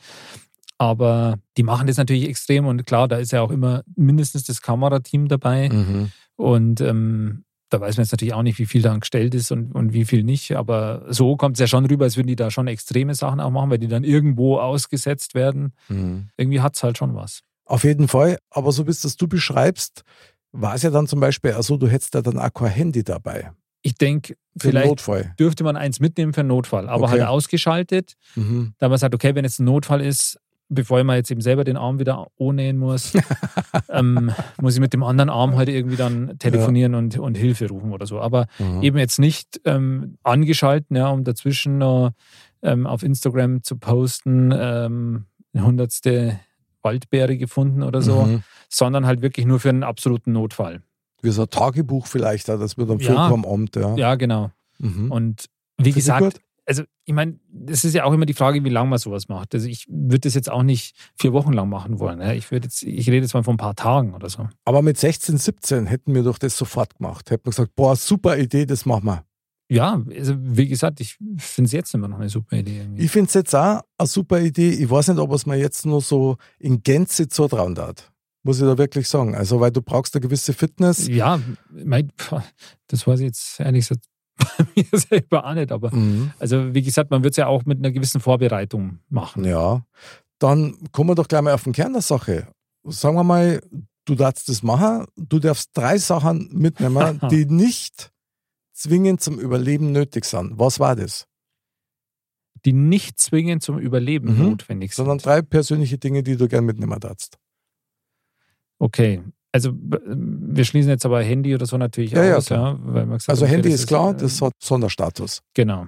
Aber 0.77 1.37
die 1.57 1.63
machen 1.63 1.87
das 1.87 1.97
natürlich 1.97 2.27
extrem 2.27 2.65
und 2.65 2.85
klar, 2.85 3.07
da 3.07 3.17
ist 3.17 3.31
ja 3.31 3.41
auch 3.41 3.51
immer 3.51 3.83
mindestens 3.95 4.45
das 4.45 4.61
Kamerateam 4.61 5.27
dabei. 5.27 5.69
Mhm. 5.69 6.11
Und 6.35 6.81
ähm, 6.81 7.43
da 7.69 7.79
weiß 7.79 7.97
man 7.97 8.03
jetzt 8.03 8.11
natürlich 8.11 8.33
auch 8.33 8.43
nicht, 8.43 8.59
wie 8.59 8.65
viel 8.65 8.81
da 8.81 8.95
gestellt 8.97 9.35
ist 9.35 9.51
und, 9.51 9.73
und 9.73 9.93
wie 9.93 10.05
viel 10.05 10.23
nicht. 10.23 10.55
Aber 10.55 11.05
so 11.09 11.35
kommt 11.37 11.55
es 11.55 11.59
ja 11.59 11.67
schon 11.67 11.85
rüber, 11.85 12.05
als 12.05 12.17
würden 12.17 12.27
die 12.27 12.35
da 12.35 12.51
schon 12.51 12.67
extreme 12.67 13.15
Sachen 13.15 13.39
auch 13.39 13.51
machen, 13.51 13.69
weil 13.69 13.77
die 13.77 13.87
dann 13.87 14.03
irgendwo 14.03 14.57
ausgesetzt 14.57 15.35
werden. 15.35 15.73
Mhm. 15.87 16.29
Irgendwie 16.37 16.61
hat 16.61 16.75
es 16.75 16.83
halt 16.83 16.97
schon 16.97 17.15
was. 17.15 17.41
Auf 17.65 17.83
jeden 17.83 18.07
Fall. 18.07 18.37
Aber 18.49 18.71
so 18.71 18.87
wie 18.87 18.91
es 18.91 19.01
das 19.01 19.15
du 19.15 19.27
beschreibst, 19.27 20.03
war 20.51 20.73
es 20.75 20.81
ja 20.81 20.89
dann 20.89 21.07
zum 21.07 21.19
Beispiel 21.19 21.55
so, 21.61 21.77
du 21.77 21.87
hättest 21.87 22.15
da 22.15 22.21
dann 22.21 22.39
auch 22.39 22.53
kein 22.53 22.69
Handy 22.69 23.03
dabei. 23.03 23.51
Ich 23.81 23.95
denke, 23.95 24.35
vielleicht 24.57 24.87
Notfall. 24.87 25.33
dürfte 25.39 25.63
man 25.63 25.77
eins 25.77 25.99
mitnehmen 25.99 26.33
für 26.33 26.41
einen 26.41 26.49
Notfall, 26.49 26.89
aber 26.89 27.05
okay. 27.05 27.11
halt 27.11 27.27
ausgeschaltet, 27.27 28.15
mhm. 28.35 28.73
da 28.77 28.89
man 28.89 28.97
sagt, 28.97 29.15
okay, 29.15 29.35
wenn 29.35 29.45
jetzt 29.45 29.59
ein 29.59 29.65
Notfall 29.65 30.01
ist, 30.01 30.37
bevor 30.69 30.99
ich 30.99 31.05
mal 31.05 31.17
jetzt 31.17 31.31
eben 31.31 31.41
selber 31.41 31.63
den 31.63 31.77
Arm 31.77 31.99
wieder 31.99 32.27
nähen 32.37 32.77
muss, 32.77 33.13
ähm, 33.89 34.31
muss 34.61 34.75
ich 34.75 34.79
mit 34.79 34.93
dem 34.93 35.03
anderen 35.03 35.29
Arm 35.29 35.55
halt 35.55 35.67
irgendwie 35.69 35.95
dann 35.95 36.37
telefonieren 36.39 36.93
ja. 36.93 36.99
und, 36.99 37.17
und 37.17 37.35
Hilfe 37.35 37.67
rufen 37.67 37.91
oder 37.91 38.05
so. 38.05 38.21
Aber 38.21 38.47
mhm. 38.59 38.83
eben 38.83 38.97
jetzt 38.97 39.19
nicht 39.19 39.59
ähm, 39.65 40.17
angeschalten, 40.23 40.95
ja, 40.95 41.09
um 41.09 41.23
dazwischen 41.23 41.81
ähm, 42.61 42.87
auf 42.87 43.03
Instagram 43.03 43.63
zu 43.63 43.77
posten, 43.77 44.53
ähm, 44.55 45.25
hundertste 45.55 46.39
Waldbeere 46.81 47.37
gefunden 47.37 47.83
oder 47.83 48.01
so, 48.01 48.23
mhm. 48.23 48.43
sondern 48.69 49.05
halt 49.05 49.21
wirklich 49.21 49.45
nur 49.45 49.59
für 49.59 49.69
einen 49.69 49.83
absoluten 49.83 50.31
Notfall. 50.31 50.81
Wie 51.21 51.31
so 51.31 51.41
ein 51.41 51.49
Tagebuch 51.49 52.07
vielleicht, 52.07 52.47
das 52.47 52.77
wird 52.77 52.89
dann 52.89 52.99
ja, 52.99 53.27
am 53.27 53.43
Abend, 53.43 53.75
ja. 53.75 53.95
Ja, 53.95 54.15
genau. 54.15 54.51
Mhm. 54.77 55.11
Und 55.11 55.45
wie 55.77 55.91
gesagt, 55.91 56.39
also 56.69 56.83
ich 57.03 57.15
meine, 57.15 57.39
es 57.65 57.83
ist 57.83 57.95
ja 57.95 58.03
auch 58.03 58.13
immer 58.13 58.27
die 58.27 58.35
Frage, 58.35 58.63
wie 58.63 58.69
lange 58.69 58.91
man 58.91 58.99
sowas 58.99 59.27
macht. 59.27 59.55
Also 59.55 59.67
ich 59.67 59.87
würde 59.89 60.19
das 60.19 60.35
jetzt 60.35 60.51
auch 60.51 60.61
nicht 60.61 60.95
vier 61.19 61.33
Wochen 61.33 61.51
lang 61.51 61.67
machen 61.67 61.99
wollen. 61.99 62.21
Ich 62.37 62.51
würde 62.51 62.67
jetzt, 62.67 62.83
ich 62.83 63.07
rede 63.07 63.21
jetzt 63.21 63.33
mal 63.33 63.43
von 63.43 63.55
ein 63.55 63.57
paar 63.57 63.75
Tagen 63.75 64.13
oder 64.13 64.29
so. 64.29 64.47
Aber 64.65 64.83
mit 64.83 64.95
16, 64.95 65.37
17 65.37 65.87
hätten 65.87 66.13
wir 66.13 66.21
doch 66.21 66.37
das 66.37 66.55
sofort 66.55 66.97
gemacht. 66.97 67.31
Hätten 67.31 67.45
wir 67.45 67.49
gesagt, 67.49 67.75
boah, 67.75 67.95
super 67.95 68.37
Idee, 68.37 68.67
das 68.67 68.85
machen 68.85 69.05
wir. 69.05 69.25
ja, 69.67 69.99
also 70.15 70.35
wie 70.37 70.67
gesagt, 70.67 71.01
ich 71.01 71.17
finde 71.37 71.65
es 71.65 71.71
jetzt 71.71 71.95
immer 71.95 72.07
noch 72.07 72.19
eine 72.19 72.29
super 72.29 72.57
Idee. 72.57 72.77
Irgendwie. 72.77 73.03
Ich 73.03 73.09
finde 73.09 73.29
es 73.29 73.33
jetzt 73.33 73.55
auch 73.55 73.81
eine 73.97 74.07
super 74.07 74.39
Idee. 74.39 74.69
Ich 74.69 74.91
weiß 74.91 75.07
nicht, 75.07 75.19
ob 75.19 75.33
es 75.33 75.47
mir 75.47 75.57
jetzt 75.57 75.87
nur 75.87 76.01
so 76.01 76.37
in 76.59 76.83
Gänze 76.83 77.27
zutrauen 77.27 77.73
darf. 77.73 78.11
Muss 78.43 78.59
ich 78.59 78.63
da 78.63 78.77
wirklich 78.77 79.07
sagen. 79.07 79.33
Also, 79.33 79.59
weil 79.59 79.71
du 79.71 79.81
brauchst 79.81 80.15
eine 80.15 80.21
gewisse 80.21 80.53
Fitness. 80.53 81.07
Ja, 81.07 81.41
mein, 81.71 82.11
das 82.87 83.07
weiß 83.07 83.21
ich 83.21 83.25
jetzt 83.25 83.59
ehrlich 83.59 83.87
gesagt 83.87 84.05
bei 84.39 84.65
mir 84.75 84.85
selber 84.99 85.45
auch 85.45 85.53
nicht. 85.53 85.71
Aber 85.71 85.93
mhm. 85.93 86.31
also, 86.39 86.73
wie 86.73 86.81
gesagt, 86.81 87.11
man 87.11 87.23
wird 87.23 87.33
es 87.33 87.37
ja 87.37 87.47
auch 87.47 87.65
mit 87.65 87.79
einer 87.79 87.91
gewissen 87.91 88.21
Vorbereitung 88.21 88.99
machen. 89.09 89.45
Ja. 89.45 89.85
Dann 90.39 90.77
kommen 90.91 91.09
wir 91.09 91.15
doch 91.15 91.27
gleich 91.27 91.41
mal 91.41 91.53
auf 91.53 91.63
den 91.63 91.73
Kern 91.73 91.93
der 91.93 92.01
Sache. 92.01 92.47
Sagen 92.83 93.15
wir 93.15 93.23
mal, 93.23 93.61
du 94.05 94.15
darfst 94.15 94.49
das 94.49 94.63
machen. 94.63 95.05
Du 95.15 95.39
darfst 95.39 95.71
drei 95.73 95.97
Sachen 95.97 96.49
mitnehmen, 96.53 97.19
die 97.31 97.45
nicht 97.45 98.11
zwingend 98.73 99.21
zum 99.21 99.39
Überleben 99.39 99.91
nötig 99.91 100.25
sind. 100.25 100.57
Was 100.57 100.79
war 100.79 100.95
das? 100.95 101.27
Die 102.65 102.73
nicht 102.73 103.19
zwingend 103.19 103.63
zum 103.63 103.77
Überleben 103.77 104.35
mhm. 104.35 104.49
notwendig 104.49 104.93
sind. 104.93 105.05
Sondern 105.05 105.17
drei 105.19 105.41
persönliche 105.41 105.97
Dinge, 105.97 106.23
die 106.23 106.37
du 106.37 106.47
gern 106.47 106.65
mitnehmen 106.65 106.99
darfst. 106.99 107.37
Okay. 108.79 109.21
Also 109.51 109.73
wir 109.73 110.63
schließen 110.63 110.89
jetzt 110.89 111.05
aber 111.05 111.23
Handy 111.23 111.55
oder 111.55 111.65
so 111.65 111.77
natürlich 111.77 112.11
ja, 112.11 112.37
aus. 112.37 112.49
Ja, 112.49 112.73
ja 112.73 113.03
gesagt, 113.03 113.29
also 113.29 113.45
okay, 113.45 113.55
Handy 113.55 113.69
ist 113.69 113.87
klar, 113.87 114.11
ist, 114.11 114.21
das 114.21 114.41
hat 114.41 114.53
Sonderstatus. 114.59 115.41
Genau. 115.55 115.87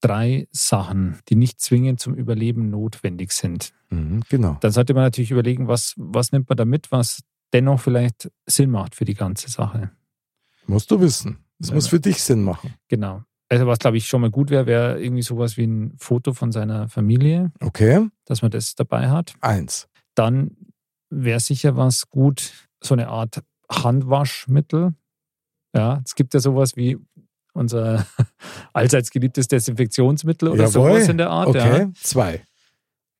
Drei 0.00 0.48
Sachen, 0.50 1.18
die 1.28 1.34
nicht 1.34 1.60
zwingend 1.60 1.98
zum 1.98 2.14
Überleben 2.14 2.68
notwendig 2.68 3.32
sind. 3.32 3.72
Mhm, 3.88 4.22
genau. 4.28 4.58
Dann 4.60 4.70
sollte 4.70 4.92
man 4.92 5.04
natürlich 5.04 5.30
überlegen, 5.30 5.66
was, 5.66 5.94
was 5.96 6.30
nimmt 6.30 6.48
man 6.50 6.58
da 6.58 6.66
mit, 6.66 6.92
was 6.92 7.20
dennoch 7.54 7.80
vielleicht 7.80 8.30
Sinn 8.44 8.70
macht 8.70 8.94
für 8.94 9.06
die 9.06 9.14
ganze 9.14 9.48
Sache. 9.48 9.90
Musst 10.66 10.90
du 10.90 11.00
wissen. 11.00 11.38
Es 11.58 11.72
muss 11.72 11.88
für 11.88 12.00
dich 12.00 12.22
Sinn 12.22 12.42
machen. 12.42 12.74
Genau. 12.88 13.22
Also 13.48 13.66
was, 13.66 13.78
glaube 13.78 13.96
ich, 13.96 14.06
schon 14.06 14.20
mal 14.20 14.30
gut 14.30 14.50
wäre, 14.50 14.66
wäre 14.66 15.02
irgendwie 15.02 15.22
sowas 15.22 15.56
wie 15.56 15.64
ein 15.64 15.94
Foto 15.98 16.34
von 16.34 16.52
seiner 16.52 16.88
Familie. 16.88 17.52
Okay. 17.60 18.08
Dass 18.24 18.42
man 18.42 18.50
das 18.50 18.74
dabei 18.74 19.10
hat. 19.10 19.34
Eins. 19.40 19.88
Dann 20.14 20.56
wäre 21.10 21.40
sicher 21.40 21.76
was 21.76 22.08
gut, 22.08 22.52
so 22.84 22.94
eine 22.94 23.08
Art 23.08 23.42
Handwaschmittel. 23.70 24.94
Ja, 25.74 26.00
es 26.04 26.14
gibt 26.14 26.34
ja 26.34 26.40
sowas 26.40 26.76
wie 26.76 26.98
unser 27.52 28.06
allseits 28.72 29.10
geliebtes 29.10 29.48
Desinfektionsmittel 29.48 30.48
oder 30.48 30.64
Jawohl. 30.64 30.92
sowas 30.92 31.08
in 31.08 31.18
der 31.18 31.30
Art. 31.30 31.48
Okay, 31.48 31.78
ja. 31.78 31.90
zwei. 32.00 32.44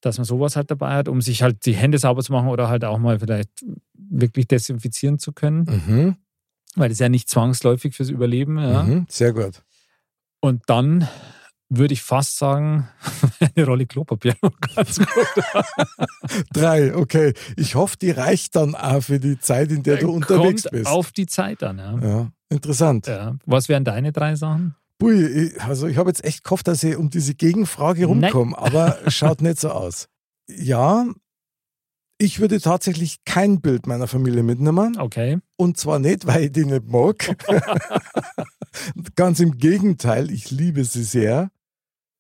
Dass 0.00 0.18
man 0.18 0.25
sowas 0.25 0.54
halt 0.56 0.71
dabei 0.71 0.94
hat, 0.94 1.09
um 1.09 1.23
sich 1.23 1.42
halt 1.42 1.64
die 1.66 1.75
Hände 1.75 1.99
sauber 1.99 2.23
zu 2.23 2.33
machen 2.33 2.49
oder 2.49 2.68
halt 2.68 2.85
auch 2.85 2.99
mal 2.99 3.18
vielleicht 3.18 3.64
wirklich 3.94 4.47
desinfizieren 4.47 5.18
zu 5.18 5.33
können. 5.33 5.64
Mhm 5.87 6.16
weil 6.75 6.88
das 6.88 6.97
ist 6.97 7.00
ja 7.00 7.09
nicht 7.09 7.28
zwangsläufig 7.28 7.94
fürs 7.94 8.11
Überleben. 8.11 8.59
Ja. 8.59 8.83
Mhm, 8.83 9.06
sehr 9.09 9.33
gut. 9.33 9.62
Und 10.40 10.62
dann 10.66 11.09
würde 11.76 11.94
ich 11.94 12.02
fast 12.02 12.38
sagen, 12.38 12.88
eine 13.56 13.66
Rolle 13.66 13.86
Klopapier. 13.86 14.34
Ganz 14.74 14.98
gut. 14.98 15.08
Drei, 16.52 16.94
okay. 16.94 17.34
Ich 17.56 17.74
hoffe, 17.74 17.96
die 18.00 18.10
reicht 18.10 18.56
dann 18.56 18.74
auch 18.74 19.02
für 19.02 19.20
die 19.20 19.38
Zeit, 19.38 19.70
in 19.70 19.82
der 19.82 19.96
du 19.96 20.06
Kommt 20.06 20.30
unterwegs 20.30 20.64
bist. 20.70 20.86
Auf 20.86 21.12
die 21.12 21.26
Zeit 21.26 21.62
dann, 21.62 21.78
ja. 21.78 21.98
ja 21.98 22.32
interessant. 22.48 23.06
Ja. 23.06 23.36
Was 23.46 23.68
wären 23.68 23.84
deine 23.84 24.12
drei 24.12 24.36
Sachen? 24.36 24.74
Bui, 24.98 25.52
also 25.58 25.86
ich 25.86 25.96
habe 25.96 26.10
jetzt 26.10 26.24
echt 26.24 26.44
gehofft, 26.44 26.68
dass 26.68 26.82
ich 26.82 26.96
um 26.96 27.10
diese 27.10 27.34
Gegenfrage 27.34 28.06
rumkomme, 28.06 28.56
aber 28.56 28.98
schaut 29.08 29.42
nicht 29.42 29.60
so 29.60 29.70
aus. 29.70 30.08
Ja, 30.48 31.06
ich 32.18 32.38
würde 32.38 32.60
tatsächlich 32.60 33.24
kein 33.24 33.60
Bild 33.60 33.86
meiner 33.86 34.06
Familie 34.06 34.42
mitnehmen. 34.42 34.98
Okay. 34.98 35.38
Und 35.56 35.76
zwar 35.76 35.98
nicht, 35.98 36.26
weil 36.26 36.44
ich 36.44 36.52
die 36.52 36.64
nicht 36.64 36.86
mag. 36.86 37.36
Ganz 39.16 39.40
im 39.40 39.58
Gegenteil, 39.58 40.30
ich 40.30 40.50
liebe 40.50 40.84
sie 40.84 41.02
sehr, 41.02 41.50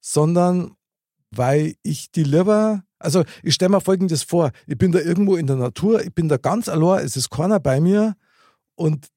sondern 0.06 0.76
weil 1.30 1.76
ich 1.82 2.12
die 2.12 2.24
lieber, 2.24 2.84
also 2.98 3.24
ich 3.42 3.54
stelle 3.54 3.70
mir 3.70 3.80
folgendes 3.80 4.22
vor, 4.22 4.52
ich 4.66 4.76
bin 4.76 4.92
da 4.92 5.00
irgendwo 5.00 5.34
in 5.34 5.46
der 5.46 5.56
Natur, 5.56 6.04
ich 6.04 6.14
bin 6.14 6.28
da 6.28 6.36
ganz 6.36 6.68
allein, 6.68 7.04
es 7.04 7.16
ist 7.16 7.30
keiner 7.30 7.58
bei 7.58 7.80
mir 7.80 8.14
und 8.74 9.08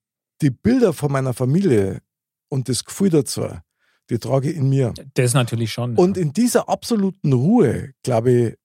die 0.41 0.49
Bilder 0.49 0.93
von 0.93 1.11
meiner 1.11 1.33
Familie 1.33 2.01
und 2.47 2.69
das 2.69 2.85
Gefühl 2.85 3.09
dazu, 3.09 3.47
die 4.09 4.17
trage 4.17 4.49
ich 4.49 4.55
in 4.55 4.69
mir. 4.69 4.93
Das 5.13 5.33
natürlich 5.33 5.73
schon. 5.73 5.95
Und 5.95 6.17
in 6.17 6.31
dieser 6.31 6.69
absoluten 6.69 7.33
Ruhe, 7.33 7.91
glaube 8.01 8.31
ich, 8.31 8.55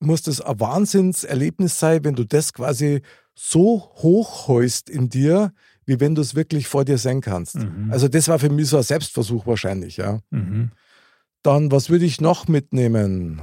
muss 0.00 0.22
das 0.22 0.40
ein 0.40 0.58
Wahnsinnserlebnis 0.58 1.78
sein, 1.78 2.04
wenn 2.04 2.14
du 2.14 2.24
das 2.24 2.54
quasi 2.54 3.02
so 3.34 3.92
hochhäust 3.96 4.88
in 4.88 5.10
dir, 5.10 5.52
wie 5.84 6.00
wenn 6.00 6.14
du 6.14 6.22
es 6.22 6.34
wirklich 6.34 6.68
vor 6.68 6.86
dir 6.86 6.96
sehen 6.96 7.20
kannst. 7.20 7.56
Mhm. 7.56 7.90
Also 7.92 8.08
das 8.08 8.28
war 8.28 8.38
für 8.38 8.48
mich 8.48 8.68
so 8.68 8.78
ein 8.78 8.82
Selbstversuch 8.82 9.46
wahrscheinlich, 9.46 9.98
ja. 9.98 10.20
Mhm. 10.30 10.70
Dann, 11.46 11.70
was 11.70 11.90
würde 11.90 12.04
ich 12.04 12.20
noch 12.20 12.48
mitnehmen? 12.48 13.40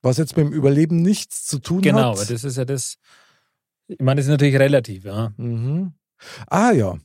Was 0.00 0.16
jetzt 0.16 0.34
mit 0.38 0.46
dem 0.46 0.52
Überleben 0.54 1.02
nichts 1.02 1.44
zu 1.44 1.58
tun 1.58 1.82
genau, 1.82 1.98
hat. 1.98 2.14
Genau, 2.14 2.30
das 2.30 2.42
ist 2.42 2.56
ja 2.56 2.64
das, 2.64 2.96
ich 3.86 4.00
meine, 4.00 4.16
das 4.16 4.26
ist 4.26 4.30
natürlich 4.30 4.58
relativ, 4.58 5.04
ja. 5.04 5.34
Mhm. 5.36 5.92
Ah 6.46 6.72
ja, 6.72 6.96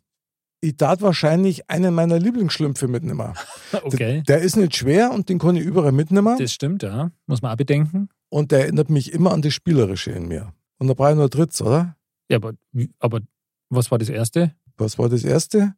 ich 0.62 0.77
tat 0.77 1.01
wahrscheinlich 1.01 1.70
einen 1.70 1.94
meiner 1.94 2.20
Lieblingsschlümpfe 2.20 2.88
mitnehmen. 2.88 3.34
okay. 3.84 4.24
Der, 4.25 4.38
der, 4.38 4.39
ist 4.39 4.56
nicht 4.56 4.77
schwer 4.77 5.12
und 5.12 5.27
den 5.27 5.39
kann 5.39 5.58
ich 5.58 5.65
überall 5.65 5.92
mitnehmen. 5.92 6.38
Das 6.38 6.53
stimmt, 6.53 6.84
ja. 6.84 7.12
Muss 7.25 7.42
man 7.42 7.51
auch 7.51 7.58
bedenken. 7.58 8.08
Und 8.30 8.53
der 8.53 8.62
erinnert 8.62 8.89
mich 8.89 9.12
immer 9.12 9.34
an 9.34 9.42
das 9.42 9.53
Spielerische 9.53 10.12
in 10.12 10.30
mir. 10.30 10.53
Und 10.77 10.88
da 10.88 10.94
brauche 10.94 11.12
ich 11.12 11.18
nur 11.18 11.27
Dritts, 11.27 11.62
oder? 11.62 11.98
Ja, 12.30 12.38
aber, 12.38 12.53
aber 13.00 13.20
was 13.70 13.92
war 13.92 13.98
das 13.98 14.08
Erste? 14.08 14.56
Was 14.77 14.98
war 14.98 15.10
das 15.10 15.25
Erste? 15.25 15.75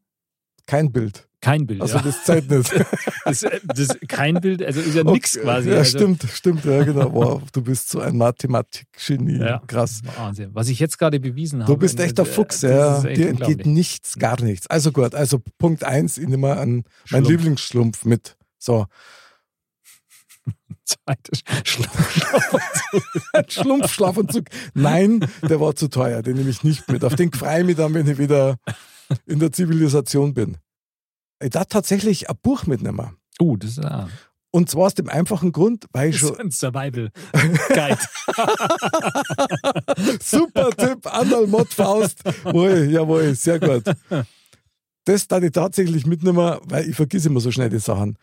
Kein 0.66 0.92
Bild. 0.92 1.28
Kein 1.42 1.68
Bild. 1.68 1.82
Also 1.82 1.98
ja. 1.98 2.02
das 2.02 2.24
zeigt 2.24 2.50
nicht. 2.50 2.74
das, 3.26 3.46
das, 3.64 3.98
kein 4.08 4.42
Bild, 4.42 4.64
also 4.64 4.82
ist 4.82 4.96
ja 4.96 5.04
okay. 5.04 5.12
nichts 5.12 5.40
quasi. 5.40 5.70
Ja, 5.70 5.78
also. 5.78 5.98
stimmt, 5.98 6.24
stimmt, 6.24 6.66
ja, 6.66 6.84
genau. 6.84 7.14
Wow, 7.14 7.44
du 7.52 7.62
bist 7.62 7.90
so 7.90 8.00
ein 8.00 8.18
Mathematik-Genie. 8.18 9.40
Ja. 9.40 9.62
Krass. 9.68 10.02
Wahnsinn. 10.18 10.50
Was 10.54 10.70
ich 10.70 10.80
jetzt 10.80 10.98
gerade 10.98 11.20
bewiesen 11.20 11.62
habe. 11.62 11.72
Du 11.72 11.78
bist 11.78 12.00
echt 12.00 12.18
der 12.18 12.26
Fuchs, 12.26 12.64
ja. 12.64 13.02
Dir 13.02 13.30
entgeht 13.30 13.68
nichts, 13.68 14.18
gar 14.18 14.42
nichts. 14.42 14.66
Also 14.68 14.92
gut, 14.92 15.14
also 15.14 15.40
Punkt 15.60 15.84
eins, 15.84 16.18
ich 16.18 16.28
nehme 16.28 16.58
an 16.58 16.84
mein 17.12 17.24
Lieblingsschlumpf 17.24 18.06
mit. 18.06 18.38
So, 18.58 18.88
Zweites 20.86 21.42
Schlumpfschlafanzug. 21.64 23.04
Schlumpfschlafanzug. 23.50 24.46
Nein, 24.74 25.28
der 25.48 25.60
war 25.60 25.76
zu 25.76 25.90
teuer. 25.90 26.22
Den 26.22 26.38
nehme 26.38 26.50
ich 26.50 26.64
nicht 26.64 26.90
mit. 26.90 27.04
Auf 27.04 27.16
den 27.16 27.32
freue 27.32 27.60
ich 27.60 27.66
mich 27.66 27.76
dann, 27.76 27.94
wenn 27.94 28.08
ich 28.08 28.18
wieder 28.18 28.58
in 29.26 29.40
der 29.40 29.52
Zivilisation 29.52 30.34
bin. 30.34 30.58
Ich 31.42 31.50
darf 31.50 31.68
tatsächlich 31.68 32.30
ein 32.30 32.36
Buch 32.42 32.66
mitnehmen. 32.66 33.18
Uh, 33.42 33.58
das 33.58 33.72
ist 33.72 33.84
ja. 33.84 34.10
Und 34.52 34.70
zwar 34.70 34.86
aus 34.86 34.94
dem 34.94 35.10
einfachen 35.10 35.52
Grund, 35.52 35.86
weil 35.92 36.12
ich 36.12 36.18
schon. 36.20 36.40
Ein 36.40 36.50
Survival 36.50 37.12
Guide. 37.68 38.00
Super 40.22 40.70
Tipp, 40.70 41.14
Andal 41.14 41.46
Mod 41.48 41.74
Faust. 41.74 42.24
Wohl, 42.46 42.90
jawohl, 42.90 43.36
sehr 43.36 43.60
gut. 43.60 43.84
Das 45.04 45.28
darf 45.28 45.44
ich 45.44 45.52
tatsächlich 45.52 46.06
mitnehmen, 46.06 46.58
weil 46.64 46.90
ich 46.90 46.96
vergesse 46.96 47.28
immer 47.28 47.42
so 47.42 47.52
schnell 47.52 47.70
die 47.70 47.80
Sachen. 47.80 48.18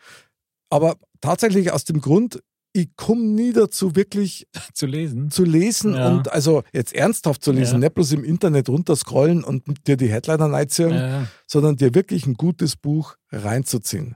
Aber 0.71 0.97
tatsächlich 1.21 1.71
aus 1.71 1.83
dem 1.83 2.01
Grund, 2.01 2.41
ich 2.73 2.95
komme 2.95 3.23
nie 3.23 3.53
dazu, 3.53 3.95
wirklich 3.95 4.47
zu 4.73 4.87
lesen. 4.87 5.29
Zu 5.29 5.43
lesen 5.43 5.95
ja. 5.95 6.09
und 6.09 6.31
also 6.31 6.63
jetzt 6.73 6.93
ernsthaft 6.93 7.43
zu 7.43 7.51
lesen, 7.51 7.73
ja. 7.75 7.79
nicht 7.79 7.93
bloß 7.93 8.11
im 8.13 8.23
Internet 8.23 8.67
runterscrollen 8.67 9.43
und 9.43 9.87
dir 9.87 9.95
die 9.95 10.09
Headliner 10.09 10.51
reinziehen, 10.51 10.93
ja. 10.93 11.27
sondern 11.47 11.77
dir 11.77 11.93
wirklich 11.93 12.25
ein 12.25 12.33
gutes 12.33 12.75
Buch 12.75 13.15
reinzuziehen. 13.31 14.15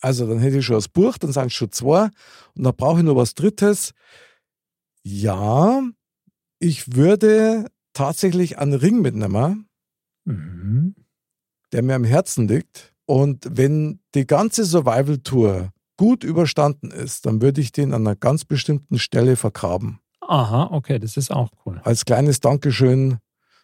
Also 0.00 0.28
dann 0.28 0.38
hätte 0.38 0.58
ich 0.58 0.64
schon 0.64 0.76
das 0.76 0.88
Buch, 0.88 1.18
dann 1.18 1.32
sind 1.32 1.46
es 1.46 1.54
schon 1.54 1.72
zwei 1.72 2.04
und 2.54 2.62
dann 2.62 2.76
brauche 2.76 3.00
ich 3.00 3.04
noch 3.04 3.16
was 3.16 3.34
Drittes. 3.34 3.94
Ja, 5.02 5.82
ich 6.60 6.94
würde 6.94 7.66
tatsächlich 7.94 8.58
einen 8.58 8.74
Ring 8.74 9.00
mitnehmen, 9.00 9.68
mhm. 10.24 10.94
der 11.72 11.82
mir 11.82 11.96
am 11.96 12.04
Herzen 12.04 12.46
liegt. 12.46 12.94
Und 13.06 13.48
wenn 13.50 14.00
die 14.14 14.26
ganze 14.26 14.64
Survival-Tour 14.64 15.72
gut 15.98 16.24
überstanden 16.24 16.90
ist, 16.90 17.26
dann 17.26 17.42
würde 17.42 17.60
ich 17.60 17.72
den 17.72 17.92
an 17.92 18.06
einer 18.06 18.16
ganz 18.16 18.46
bestimmten 18.46 18.98
Stelle 18.98 19.36
vergraben. 19.36 20.00
Aha, 20.22 20.70
okay, 20.72 20.98
das 20.98 21.18
ist 21.18 21.30
auch 21.30 21.50
cool. 21.66 21.80
Als 21.84 22.06
kleines 22.06 22.40
Dankeschön, 22.40 23.18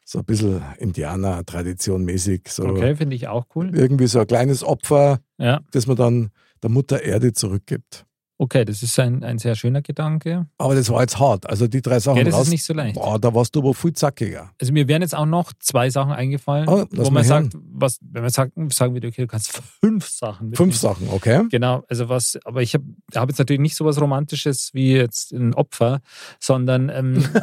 so 0.04 0.18
ein 0.18 0.24
bisschen 0.26 0.62
Indianer-Tradition 0.78 2.04
mäßig. 2.04 2.48
So 2.48 2.64
okay, 2.64 2.96
finde 2.96 3.16
ich 3.16 3.28
auch 3.28 3.46
cool. 3.54 3.74
Irgendwie 3.74 4.06
so 4.06 4.20
ein 4.20 4.26
kleines 4.26 4.62
Opfer, 4.62 5.20
ja. 5.38 5.60
das 5.70 5.86
man 5.86 5.96
dann 5.96 6.30
der 6.62 6.70
Mutter 6.70 7.02
Erde 7.02 7.32
zurückgibt. 7.32 8.04
Okay, 8.44 8.66
das 8.66 8.82
ist 8.82 8.98
ein, 8.98 9.24
ein 9.24 9.38
sehr 9.38 9.54
schöner 9.54 9.80
Gedanke. 9.80 10.46
Aber 10.58 10.74
das 10.74 10.90
war 10.90 11.00
jetzt 11.00 11.18
hart. 11.18 11.48
Also 11.48 11.66
die 11.66 11.80
drei 11.80 11.98
Sachen 11.98 12.18
ja, 12.18 12.24
das 12.24 12.34
raus, 12.34 12.42
ist 12.42 12.50
nicht 12.50 12.64
so 12.64 12.74
leicht. 12.74 12.94
Boah, 12.94 13.18
da 13.18 13.34
warst 13.34 13.56
du 13.56 13.60
aber 13.60 13.72
viel 13.72 13.94
zackiger. 13.94 14.50
Also 14.60 14.70
mir 14.74 14.86
wären 14.86 15.00
jetzt 15.00 15.14
auch 15.14 15.24
noch 15.24 15.54
zwei 15.60 15.88
Sachen 15.88 16.12
eingefallen, 16.12 16.68
oh, 16.68 16.84
wo 16.90 17.08
man 17.08 17.24
sagt, 17.24 17.56
was, 17.72 17.98
wenn 18.02 18.20
man 18.20 18.30
sagt, 18.30 18.52
sagen 18.74 18.94
wir, 18.94 19.02
okay, 19.02 19.22
du 19.22 19.26
kannst 19.26 19.58
fünf 19.80 20.06
Sachen 20.06 20.50
mitnehmen. 20.50 20.72
Fünf 20.72 20.76
Sachen, 20.76 21.08
okay. 21.08 21.44
Genau, 21.50 21.84
also 21.88 22.10
was, 22.10 22.38
aber 22.44 22.60
ich 22.60 22.74
habe 22.74 22.84
hab 23.14 23.30
jetzt 23.30 23.38
natürlich 23.38 23.62
nicht 23.62 23.76
so 23.76 23.86
was 23.86 23.98
Romantisches 23.98 24.74
wie 24.74 24.92
jetzt 24.92 25.32
ein 25.32 25.54
Opfer, 25.54 26.02
sondern 26.38 26.90
ähm, 26.90 27.24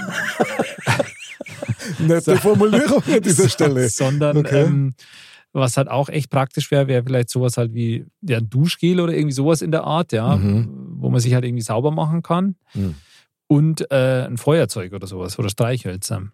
Nette 1.99 2.37
Formulierung 2.37 3.01
an 3.03 3.21
dieser 3.21 3.49
Stelle. 3.49 3.89
sondern 3.89 4.37
okay. 4.37 4.65
ähm, 4.65 4.93
Was 5.53 5.75
halt 5.75 5.89
auch 5.89 6.07
echt 6.07 6.29
praktisch 6.29 6.71
wäre, 6.71 6.87
wäre 6.87 7.03
vielleicht 7.03 7.29
sowas 7.29 7.57
halt 7.57 7.73
wie 7.73 8.05
ja, 8.21 8.37
ein 8.37 8.49
Duschgel 8.49 9.01
oder 9.01 9.13
irgendwie 9.13 9.33
sowas 9.33 9.61
in 9.61 9.71
der 9.71 9.83
Art, 9.83 10.13
ja, 10.13 10.35
mhm. 10.35 10.95
wo 10.97 11.09
man 11.09 11.19
sich 11.19 11.33
halt 11.33 11.43
irgendwie 11.43 11.63
sauber 11.63 11.91
machen 11.91 12.21
kann. 12.21 12.55
Mhm. 12.73 12.95
Und 13.47 13.91
äh, 13.91 14.25
ein 14.25 14.37
Feuerzeug 14.37 14.93
oder 14.93 15.07
sowas 15.07 15.37
oder 15.37 15.49
Streichhölzer. 15.49 16.31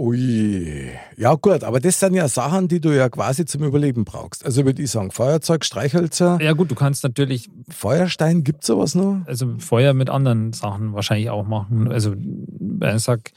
Ui, 0.00 0.90
ja 1.18 1.34
gut, 1.34 1.62
aber 1.62 1.78
das 1.78 2.00
sind 2.00 2.14
ja 2.14 2.26
Sachen, 2.26 2.68
die 2.68 2.80
du 2.80 2.88
ja 2.88 3.10
quasi 3.10 3.44
zum 3.44 3.64
Überleben 3.64 4.06
brauchst. 4.06 4.46
Also 4.46 4.64
würde 4.64 4.82
ich 4.82 4.90
sagen, 4.90 5.10
Feuerzeug, 5.10 5.62
Streichhölzer. 5.62 6.38
Ja 6.40 6.54
gut, 6.54 6.70
du 6.70 6.74
kannst 6.74 7.04
natürlich... 7.04 7.50
Feuerstein, 7.68 8.42
gibt 8.42 8.62
es 8.62 8.68
sowas 8.68 8.94
noch? 8.94 9.20
Also 9.26 9.58
Feuer 9.58 9.92
mit 9.92 10.08
anderen 10.08 10.54
Sachen 10.54 10.94
wahrscheinlich 10.94 11.28
auch 11.28 11.46
machen. 11.46 11.92
Also 11.92 12.14
ich 12.14 13.02
sag, 13.02 13.32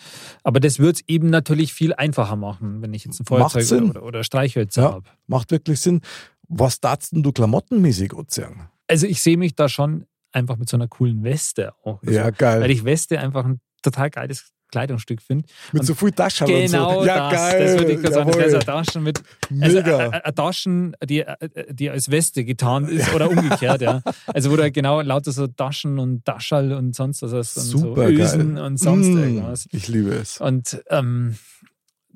aber 0.46 0.62
das 0.62 0.79
wird 0.79 0.96
es 0.96 1.03
eben 1.10 1.29
natürlich 1.29 1.74
viel 1.74 1.93
einfacher 1.93 2.38
machen, 2.38 2.82
wenn 2.82 2.93
ich 2.93 3.03
jetzt 3.03 3.20
ein 3.20 3.25
Feuerzeug 3.25 3.89
oder, 3.89 4.03
oder, 4.03 4.24
Streichhölzer 4.24 4.84
ja, 4.84 4.91
habe. 4.93 5.10
Macht 5.27 5.51
wirklich 5.51 5.82
Sinn. 5.82 6.00
Was 6.48 6.79
darfst 6.79 7.12
denn 7.12 7.24
du 7.24 7.34
klamottenmäßig 7.34 8.13
sagen? 8.29 8.70
Also 8.88 9.05
ich 9.05 9.22
sehe 9.22 9.36
mich 9.36 9.55
da 9.55 9.67
schon 9.67 10.05
einfach 10.32 10.55
mit 10.55 10.70
so 10.70 10.77
einer 10.77 10.88
coolen 10.88 11.25
Weste 11.25 11.74
auch. 11.84 12.01
Also, 12.03 12.13
ja, 12.13 12.29
geil. 12.29 12.62
Weil 12.62 12.72
ich 12.72 12.86
Weste 12.86 13.20
einfach 13.20 13.43
ein 13.43 13.60
total 13.82 14.10
geiles 14.10 14.53
Kleidungsstück 14.74 15.22
finde. 15.22 15.46
Mit 15.72 15.82
und 15.82 15.86
so 15.86 15.94
viel 15.94 16.12
Taschen 16.12 16.48
genau 16.48 16.98
und 16.98 17.01
so. 17.01 17.06
Ja, 17.06 17.30
das, 17.30 17.39
geil. 17.39 17.63
Das 17.63 17.77
würde 17.77 17.92
ich 17.92 18.01
gerade 18.01 18.13
sagen. 18.15 18.32
Das 18.32 18.48
ist 18.48 18.53
eine 18.53 18.65
Taschen 18.65 19.03
mit. 19.03 19.24
Also 19.62 19.77
Mega. 19.77 20.10
eine 20.10 20.36
Taschen, 20.36 20.96
die, 21.06 21.24
die 21.70 21.89
als 21.92 22.10
Weste 22.10 22.44
getan 22.44 22.88
ist 22.88 23.13
oder 23.13 23.30
umgekehrt, 23.30 23.82
ja. 23.82 24.01
Also 24.25 24.51
wo 24.51 24.56
da 24.56 24.70
genau 24.70 25.01
lauter 25.01 25.32
so 25.32 25.46
Taschen 25.46 26.00
und 26.00 26.25
Taschall 26.25 26.74
und 26.74 26.96
sonst 26.96 27.22
was 27.22 27.56
und 27.56 27.63
Super 27.63 28.08
so 28.08 28.12
Ösen 28.12 28.56
geil. 28.56 28.65
und 28.65 28.77
sonst 28.77 29.10
mm, 29.10 29.18
irgendwas. 29.18 29.68
Ich 29.72 29.88
liebe 29.88 30.10
es. 30.10 30.42
Und 30.42 30.84
ähm, 30.89 31.38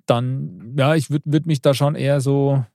dann, 0.07 0.73
ja, 0.77 0.95
ich 0.95 1.11
würde 1.11 1.25
würd 1.25 1.45
mich 1.45 1.61
da 1.61 1.75
schon 1.75 1.93
eher 1.93 2.21
so 2.21 2.65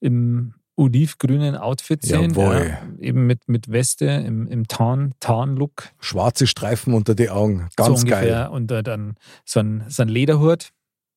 im 0.00 0.54
olivgrünen 0.80 1.56
Outfit 1.56 2.02
sehen. 2.02 2.34
Ja, 2.34 2.78
eben 2.98 3.26
mit, 3.26 3.48
mit 3.48 3.70
Weste 3.70 4.06
im, 4.06 4.48
im 4.48 4.66
Tarn, 4.66 5.12
Tarn-Look. 5.20 5.90
Schwarze 6.00 6.46
Streifen 6.46 6.94
unter 6.94 7.14
die 7.14 7.28
Augen. 7.28 7.68
Ganz 7.76 8.00
so 8.00 8.06
geil. 8.06 8.48
Und 8.50 8.72
äh, 8.72 8.82
dann 8.82 9.16
so 9.44 9.60
ein, 9.60 9.84
so 9.88 10.02
ein 10.02 10.08
Lederhut. 10.08 10.70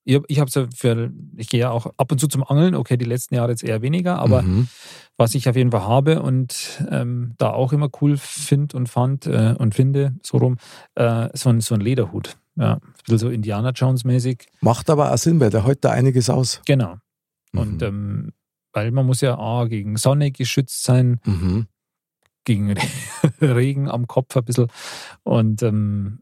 Ich, 0.04 0.20
ich 0.28 0.38
habe 0.38 0.50
für, 0.50 1.10
ich 1.36 1.48
gehe 1.48 1.60
ja 1.60 1.70
auch 1.70 1.86
ab 1.96 2.12
und 2.12 2.18
zu 2.18 2.28
zum 2.28 2.44
Angeln, 2.44 2.74
okay, 2.74 2.98
die 2.98 3.06
letzten 3.06 3.36
Jahre 3.36 3.52
jetzt 3.52 3.64
eher 3.64 3.80
weniger, 3.80 4.18
aber 4.18 4.42
mhm. 4.42 4.68
was 5.16 5.34
ich 5.34 5.48
auf 5.48 5.56
jeden 5.56 5.70
Fall 5.70 5.84
habe 5.84 6.20
und 6.20 6.82
ähm, 6.90 7.32
da 7.38 7.50
auch 7.50 7.72
immer 7.72 7.88
cool 8.02 8.18
finde 8.18 8.76
und 8.76 8.90
fand 8.90 9.26
äh, 9.26 9.54
und 9.58 9.74
finde, 9.74 10.14
so 10.22 10.36
rum, 10.36 10.58
äh, 10.94 11.30
so, 11.32 11.48
ein, 11.48 11.62
so 11.62 11.74
ein 11.74 11.80
Lederhut. 11.80 12.36
Ja, 12.56 12.74
ein 12.74 12.80
bisschen 13.02 13.18
so 13.18 13.30
Indiana 13.30 13.70
Jones 13.70 14.04
mäßig. 14.04 14.46
Macht 14.60 14.90
aber 14.90 15.10
auch 15.10 15.18
Sinn, 15.18 15.40
weil 15.40 15.50
der 15.50 15.64
hält 15.64 15.84
da 15.84 15.90
einiges 15.90 16.28
aus. 16.28 16.60
Genau. 16.66 16.96
Mhm. 17.52 17.60
Und 17.60 17.82
ähm, 17.82 18.32
weil 18.74 18.90
man 18.90 19.06
muss 19.06 19.22
ja 19.22 19.38
A, 19.38 19.64
gegen 19.64 19.96
Sonne 19.96 20.30
geschützt 20.30 20.84
sein, 20.84 21.20
mhm. 21.24 21.66
gegen 22.44 22.74
Regen 23.40 23.88
am 23.88 24.06
Kopf 24.06 24.36
ein 24.36 24.44
bisschen 24.44 24.68
und 25.22 25.62
ähm, 25.62 26.18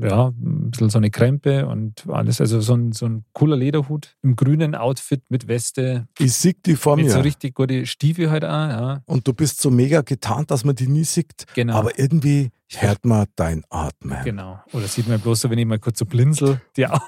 ja, 0.00 0.28
ein 0.28 0.70
bisschen 0.70 0.90
so 0.90 0.98
eine 0.98 1.10
Krempe 1.10 1.66
und 1.66 2.06
alles. 2.08 2.40
Also 2.40 2.60
so 2.60 2.74
ein, 2.74 2.92
so 2.92 3.06
ein 3.06 3.24
cooler 3.32 3.56
Lederhut 3.56 4.16
im 4.22 4.36
grünen 4.36 4.74
Outfit 4.74 5.22
mit 5.28 5.48
Weste. 5.48 6.08
Ich 6.18 6.32
sieg 6.34 6.62
die 6.64 6.76
vor 6.76 6.96
mit 6.96 7.06
mir. 7.06 7.12
so 7.12 7.20
richtig 7.20 7.54
gute 7.54 7.86
Stiefel 7.86 8.30
halt 8.30 8.44
auch, 8.44 8.48
ja. 8.48 9.02
Und 9.06 9.28
du 9.28 9.34
bist 9.34 9.60
so 9.60 9.70
mega 9.70 10.00
getarnt, 10.00 10.50
dass 10.50 10.64
man 10.64 10.74
die 10.74 10.88
nie 10.88 11.04
sieht. 11.04 11.46
Genau. 11.54 11.76
Aber 11.76 11.98
irgendwie 11.98 12.50
hört 12.68 13.04
man 13.04 13.26
dein 13.36 13.62
Atmen. 13.70 14.18
Genau. 14.24 14.60
Oder 14.72 14.88
sieht 14.88 15.06
man 15.06 15.20
bloß 15.20 15.42
so, 15.42 15.50
wenn 15.50 15.58
ich 15.58 15.66
mal 15.66 15.78
kurz 15.78 15.98
so 15.98 16.06
blinzel, 16.06 16.60
die 16.76 16.86
Augen. 16.86 17.02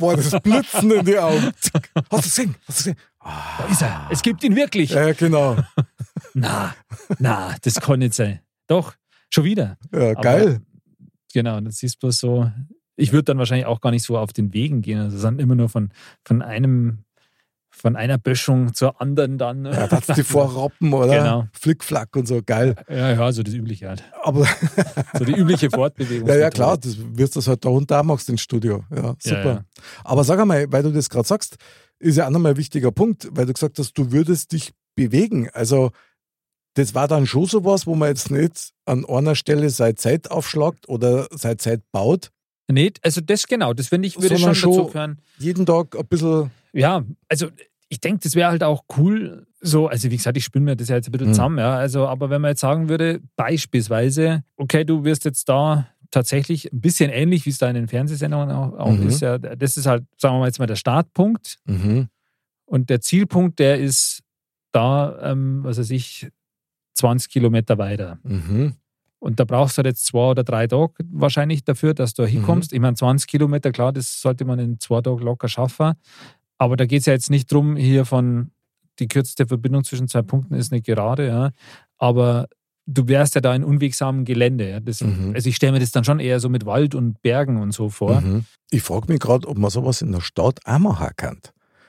Boah, 0.00 0.16
das 0.16 0.30
Blitzen 0.40 0.90
in 0.90 1.04
die 1.04 1.18
Augen. 1.18 1.52
Hast 1.52 1.74
du 1.74 2.16
gesehen? 2.16 2.56
Hast 2.66 2.86
du 2.86 2.90
gesehen? 2.90 2.96
Da 3.24 3.66
ist 3.70 3.82
er. 3.82 4.08
Es 4.10 4.22
gibt 4.22 4.42
ihn 4.44 4.56
wirklich. 4.56 4.90
Ja, 4.90 5.12
genau. 5.12 5.56
na, 6.34 6.74
na, 7.18 7.54
das 7.62 7.74
kann 7.80 8.00
nicht 8.00 8.14
sein. 8.14 8.40
Doch, 8.66 8.94
schon 9.30 9.44
wieder. 9.44 9.78
Ja, 9.92 10.14
geil. 10.14 10.60
Genau, 11.32 11.60
das 11.60 11.78
siehst 11.78 12.00
bloß 12.00 12.18
so. 12.18 12.50
Ich 12.96 13.12
würde 13.12 13.24
dann 13.24 13.38
wahrscheinlich 13.38 13.66
auch 13.66 13.80
gar 13.80 13.90
nicht 13.90 14.04
so 14.04 14.18
auf 14.18 14.32
den 14.32 14.52
Wegen 14.52 14.82
gehen. 14.82 15.00
Also 15.00 15.20
dann 15.22 15.38
immer 15.38 15.54
nur 15.54 15.68
von, 15.68 15.90
von 16.24 16.42
einem 16.42 17.04
von 17.74 17.96
einer 17.96 18.18
Böschung 18.18 18.74
zur 18.74 19.00
anderen 19.00 19.38
dann. 19.38 19.64
Ja, 19.64 19.86
das 19.88 20.06
die 20.14 20.22
Vorrappen 20.22 20.92
oder 20.92 21.18
genau. 21.18 21.48
Flickflack 21.52 22.14
und 22.14 22.28
so, 22.28 22.40
geil. 22.44 22.76
Ja, 22.88 23.12
ja, 23.12 23.32
so 23.32 23.42
das 23.42 23.54
Übliche 23.54 23.88
halt. 23.88 24.04
Aber 24.22 24.46
so 25.18 25.24
die 25.24 25.32
übliche 25.32 25.70
Fortbewegung. 25.70 26.28
Ja, 26.28 26.36
ja, 26.36 26.50
klar, 26.50 26.76
das 26.76 26.96
wirst 26.98 27.34
du 27.34 27.40
das 27.40 27.48
halt 27.48 27.64
da 27.64 27.70
unten 27.70 27.92
auch 27.94 28.02
machst 28.04 28.28
ins 28.28 28.42
Studio. 28.42 28.84
Ja, 28.94 29.14
super. 29.18 29.44
Ja, 29.44 29.52
ja. 29.54 29.64
Aber 30.04 30.22
sag 30.22 30.38
einmal, 30.38 30.70
weil 30.70 30.82
du 30.82 30.92
das 30.92 31.08
gerade 31.08 31.26
sagst, 31.26 31.56
ist 31.98 32.18
ja 32.18 32.26
auch 32.26 32.30
nochmal 32.30 32.52
ein 32.52 32.58
wichtiger 32.58 32.92
Punkt, 32.92 33.28
weil 33.32 33.46
du 33.46 33.52
gesagt 33.52 33.78
hast, 33.78 33.94
du 33.94 34.12
würdest 34.12 34.52
dich 34.52 34.72
bewegen. 34.94 35.48
Also 35.52 35.90
das 36.74 36.94
war 36.94 37.08
dann 37.08 37.26
schon 37.26 37.46
sowas, 37.46 37.86
wo 37.86 37.94
man 37.94 38.08
jetzt 38.08 38.30
nicht 38.30 38.72
an 38.84 39.04
einer 39.04 39.34
Stelle 39.34 39.70
seine 39.70 39.94
Zeit 39.94 40.30
aufschlagt 40.30 40.88
oder 40.88 41.26
seine 41.30 41.56
Zeit 41.56 41.82
baut. 41.92 42.30
Nicht, 42.72 43.04
also 43.04 43.20
das 43.20 43.46
genau, 43.46 43.72
das 43.72 43.88
finde 43.88 44.08
ich, 44.08 44.20
würde 44.20 44.38
schon, 44.38 44.54
schon 44.54 44.70
dazu 44.72 44.86
gehören. 44.86 45.18
Jeden 45.38 45.66
Tag 45.66 45.96
ein 45.96 46.06
bisschen. 46.06 46.50
Ja, 46.72 47.04
also 47.28 47.48
ich 47.88 48.00
denke, 48.00 48.20
das 48.22 48.34
wäre 48.34 48.50
halt 48.50 48.64
auch 48.64 48.84
cool, 48.96 49.46
so, 49.60 49.86
also 49.86 50.10
wie 50.10 50.16
gesagt, 50.16 50.36
ich 50.36 50.44
spinne 50.44 50.64
mir 50.64 50.76
das 50.76 50.88
ja 50.88 50.96
jetzt 50.96 51.08
ein 51.08 51.12
bisschen 51.12 51.28
mhm. 51.28 51.34
zusammen, 51.34 51.58
ja. 51.58 51.76
Also, 51.76 52.08
aber 52.08 52.30
wenn 52.30 52.40
man 52.40 52.52
jetzt 52.52 52.60
sagen 52.60 52.88
würde, 52.88 53.20
beispielsweise, 53.36 54.44
okay, 54.56 54.84
du 54.84 55.04
wirst 55.04 55.24
jetzt 55.24 55.48
da 55.48 55.88
tatsächlich 56.10 56.72
ein 56.72 56.80
bisschen 56.80 57.10
ähnlich, 57.10 57.44
wie 57.46 57.50
es 57.50 57.58
da 57.58 57.68
in 57.68 57.74
den 57.74 57.88
Fernsehsendungen 57.88 58.50
auch, 58.50 58.78
auch 58.78 58.92
mhm. 58.92 59.08
ist, 59.08 59.20
ja, 59.20 59.38
das 59.38 59.76
ist 59.76 59.86
halt, 59.86 60.04
sagen 60.16 60.36
wir 60.36 60.40
mal 60.40 60.46
jetzt 60.46 60.58
mal 60.58 60.66
der 60.66 60.76
Startpunkt. 60.76 61.58
Mhm. 61.66 62.08
Und 62.64 62.90
der 62.90 63.00
Zielpunkt, 63.00 63.58
der 63.58 63.78
ist 63.78 64.22
da, 64.72 65.30
ähm, 65.30 65.64
was 65.64 65.78
weiß 65.78 65.90
ich, 65.90 66.28
20 66.94 67.30
Kilometer 67.30 67.78
weiter. 67.78 68.18
Mhm. 68.22 68.74
Und 69.22 69.38
da 69.38 69.44
brauchst 69.44 69.76
du 69.76 69.78
halt 69.78 69.86
jetzt 69.86 70.04
zwei 70.04 70.30
oder 70.30 70.42
drei 70.42 70.66
Tage 70.66 70.94
wahrscheinlich 71.12 71.62
dafür, 71.62 71.94
dass 71.94 72.12
du 72.12 72.22
da 72.22 72.28
hinkommst. 72.28 72.72
Mhm. 72.72 72.76
Ich 72.76 72.80
meine, 72.80 72.96
20 72.96 73.28
Kilometer, 73.28 73.70
klar, 73.70 73.92
das 73.92 74.20
sollte 74.20 74.44
man 74.44 74.58
in 74.58 74.80
zwei 74.80 75.00
Tagen 75.00 75.22
locker 75.22 75.46
schaffen. 75.46 75.92
Aber 76.58 76.76
da 76.76 76.86
geht 76.86 77.00
es 77.00 77.06
ja 77.06 77.12
jetzt 77.12 77.30
nicht 77.30 77.52
darum, 77.52 77.76
hier 77.76 78.04
von 78.04 78.50
die 78.98 79.06
kürzeste 79.06 79.46
Verbindung 79.46 79.84
zwischen 79.84 80.08
zwei 80.08 80.22
Punkten 80.22 80.54
ist 80.54 80.72
eine 80.72 80.82
Gerade, 80.82 81.28
ja. 81.28 81.50
Aber 81.98 82.48
du 82.86 83.06
wärst 83.06 83.36
ja 83.36 83.40
da 83.40 83.54
in 83.54 83.62
unwegsamem 83.62 84.24
Gelände. 84.24 84.68
Ja. 84.68 84.80
Das, 84.80 85.00
mhm. 85.02 85.30
Also 85.36 85.48
ich 85.48 85.54
stelle 85.54 85.70
mir 85.70 85.78
das 85.78 85.92
dann 85.92 86.02
schon 86.02 86.18
eher 86.18 86.40
so 86.40 86.48
mit 86.48 86.66
Wald 86.66 86.96
und 86.96 87.22
Bergen 87.22 87.58
und 87.58 87.70
so 87.70 87.90
vor. 87.90 88.20
Mhm. 88.20 88.44
Ich 88.70 88.82
frage 88.82 89.06
mich 89.06 89.20
gerade, 89.20 89.46
ob 89.46 89.56
man 89.56 89.70
sowas 89.70 90.02
in 90.02 90.10
der 90.10 90.20
Stadt 90.20 90.58
auch 90.64 90.78
machen 90.80 91.10
kann. 91.16 91.38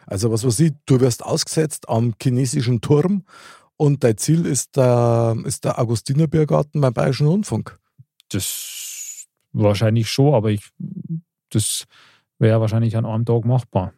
Also 0.05 0.31
was 0.31 0.45
weiß 0.45 0.59
ich, 0.59 0.73
du 0.85 0.99
wirst 0.99 1.25
ausgesetzt 1.25 1.89
am 1.89 2.13
chinesischen 2.21 2.79
Turm 2.79 3.23
und 3.83 4.01
dein 4.01 4.17
Ziel 4.17 4.45
ist 4.45 4.77
der, 4.77 5.35
ist 5.43 5.65
der 5.65 5.77
Augustinerbiergarten 5.77 6.79
beim 6.79 6.93
Bayerischen 6.93 7.27
Rundfunk. 7.27 7.77
Das 8.29 9.25
wahrscheinlich 9.51 10.09
schon, 10.09 10.33
aber 10.33 10.51
ich, 10.51 10.69
das 11.49 11.83
wäre 12.39 12.61
wahrscheinlich 12.61 12.95
an 12.95 13.05
einem 13.05 13.25
Tag 13.25 13.43
machbar. 13.43 13.91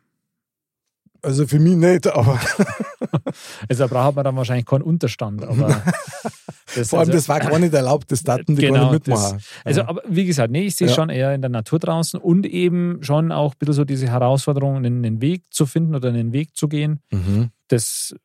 Also 1.22 1.46
für 1.46 1.60
mich 1.60 1.76
nicht, 1.76 2.08
aber. 2.08 2.40
also 3.70 3.84
da 3.84 3.88
braucht 3.88 4.16
man 4.16 4.26
dann 4.26 4.36
wahrscheinlich 4.36 4.66
keinen 4.66 4.82
Unterstand. 4.82 5.44
Aber 5.44 5.84
das, 6.76 6.90
Vor 6.90 7.00
allem, 7.00 7.10
also, 7.10 7.18
das 7.18 7.30
war 7.30 7.40
gar 7.40 7.60
nicht 7.60 7.74
erlaubt, 7.74 8.12
das 8.12 8.24
Daten, 8.24 8.56
die 8.56 8.62
genau, 8.62 8.74
gar 8.74 8.92
nicht 8.92 9.08
mitmachen. 9.08 9.38
Das, 9.38 9.66
also, 9.66 9.82
aber 9.82 10.02
wie 10.08 10.26
gesagt, 10.26 10.52
nee, 10.52 10.66
ich 10.66 10.76
sehe 10.76 10.88
ja. 10.88 10.94
schon 10.94 11.10
eher 11.10 11.34
in 11.34 11.42
der 11.42 11.50
Natur 11.50 11.80
draußen 11.80 12.20
und 12.20 12.46
eben 12.46 13.00
schon 13.02 13.32
auch 13.32 13.54
ein 13.54 13.58
bisschen 13.60 13.74
so 13.74 13.86
diese 13.86 14.08
Herausforderung, 14.08 14.78
einen 14.78 15.22
Weg 15.22 15.44
zu 15.52 15.66
finden 15.66 15.96
oder 15.96 16.10
einen 16.10 16.34
Weg 16.34 16.56
zu 16.56 16.68
gehen. 16.68 17.00
Mhm 17.12 17.52
das 17.68 18.16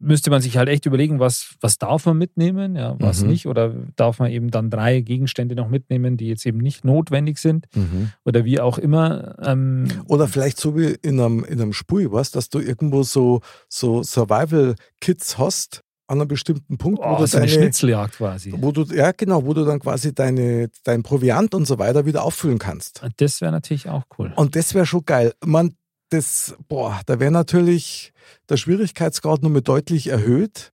müsste 0.00 0.30
man 0.30 0.42
sich 0.42 0.56
halt 0.56 0.68
echt 0.68 0.86
überlegen, 0.86 1.20
was, 1.20 1.54
was 1.60 1.78
darf 1.78 2.06
man 2.06 2.18
mitnehmen, 2.18 2.74
ja, 2.74 2.96
was 2.98 3.22
mhm. 3.22 3.28
nicht. 3.28 3.46
Oder 3.46 3.74
darf 3.96 4.18
man 4.18 4.30
eben 4.30 4.50
dann 4.50 4.70
drei 4.70 5.00
Gegenstände 5.00 5.54
noch 5.54 5.68
mitnehmen, 5.68 6.16
die 6.16 6.26
jetzt 6.26 6.44
eben 6.46 6.58
nicht 6.58 6.84
notwendig 6.84 7.38
sind. 7.38 7.66
Mhm. 7.74 8.10
Oder 8.24 8.44
wie 8.44 8.60
auch 8.60 8.78
immer. 8.78 9.36
Ähm, 9.40 9.86
oder 10.06 10.26
vielleicht 10.26 10.58
so 10.58 10.76
wie 10.76 10.96
in 11.02 11.20
einem, 11.20 11.44
in 11.44 11.60
einem 11.60 11.72
Spiel, 11.72 12.10
was, 12.10 12.30
dass 12.30 12.48
du 12.48 12.58
irgendwo 12.58 13.02
so, 13.04 13.40
so 13.68 14.02
Survival-Kits 14.02 15.38
hast, 15.38 15.84
an 16.08 16.20
einem 16.20 16.28
bestimmten 16.28 16.78
Punkt, 16.78 17.00
oh, 17.02 17.10
wo 17.10 17.16
du 17.18 17.26
so 17.26 17.36
deine, 17.36 17.50
eine 17.50 17.60
Schnitzeljagd 17.60 18.16
quasi. 18.16 18.52
Wo 18.56 18.72
du, 18.72 18.82
ja, 18.84 19.12
genau, 19.12 19.44
wo 19.44 19.52
du 19.52 19.64
dann 19.64 19.78
quasi 19.78 20.14
deine, 20.14 20.70
dein 20.82 21.02
Proviant 21.02 21.54
und 21.54 21.66
so 21.66 21.78
weiter 21.78 22.06
wieder 22.06 22.24
auffüllen 22.24 22.58
kannst. 22.58 23.02
Das 23.18 23.40
wäre 23.40 23.52
natürlich 23.52 23.88
auch 23.88 24.04
cool. 24.18 24.32
Und 24.34 24.56
das 24.56 24.74
wäre 24.74 24.86
schon 24.86 25.04
geil. 25.04 25.34
Man, 25.44 25.74
das, 26.08 26.56
boah, 26.66 27.00
da 27.04 27.20
wäre 27.20 27.30
natürlich 27.30 28.12
der 28.48 28.56
Schwierigkeitsgrad 28.56 29.42
nur 29.42 29.50
mit 29.50 29.68
deutlich 29.68 30.08
erhöht. 30.08 30.72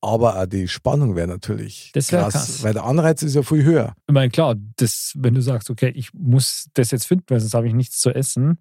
Aber 0.00 0.40
auch 0.40 0.46
die 0.46 0.68
Spannung 0.68 1.16
wäre 1.16 1.26
natürlich 1.26 1.90
das 1.92 2.12
wär 2.12 2.20
krass, 2.20 2.32
krass, 2.34 2.62
weil 2.62 2.72
der 2.72 2.84
Anreiz 2.84 3.20
ist 3.22 3.34
ja 3.34 3.42
viel 3.42 3.64
höher. 3.64 3.94
Ich 4.06 4.14
meine, 4.14 4.30
klar, 4.30 4.54
das, 4.76 5.12
wenn 5.16 5.34
du 5.34 5.42
sagst, 5.42 5.70
okay, 5.70 5.88
ich 5.88 6.14
muss 6.14 6.68
das 6.74 6.92
jetzt 6.92 7.04
finden, 7.06 7.24
weil 7.26 7.40
sonst 7.40 7.54
habe 7.54 7.66
ich 7.66 7.74
nichts 7.74 7.98
zu 7.98 8.14
essen. 8.14 8.58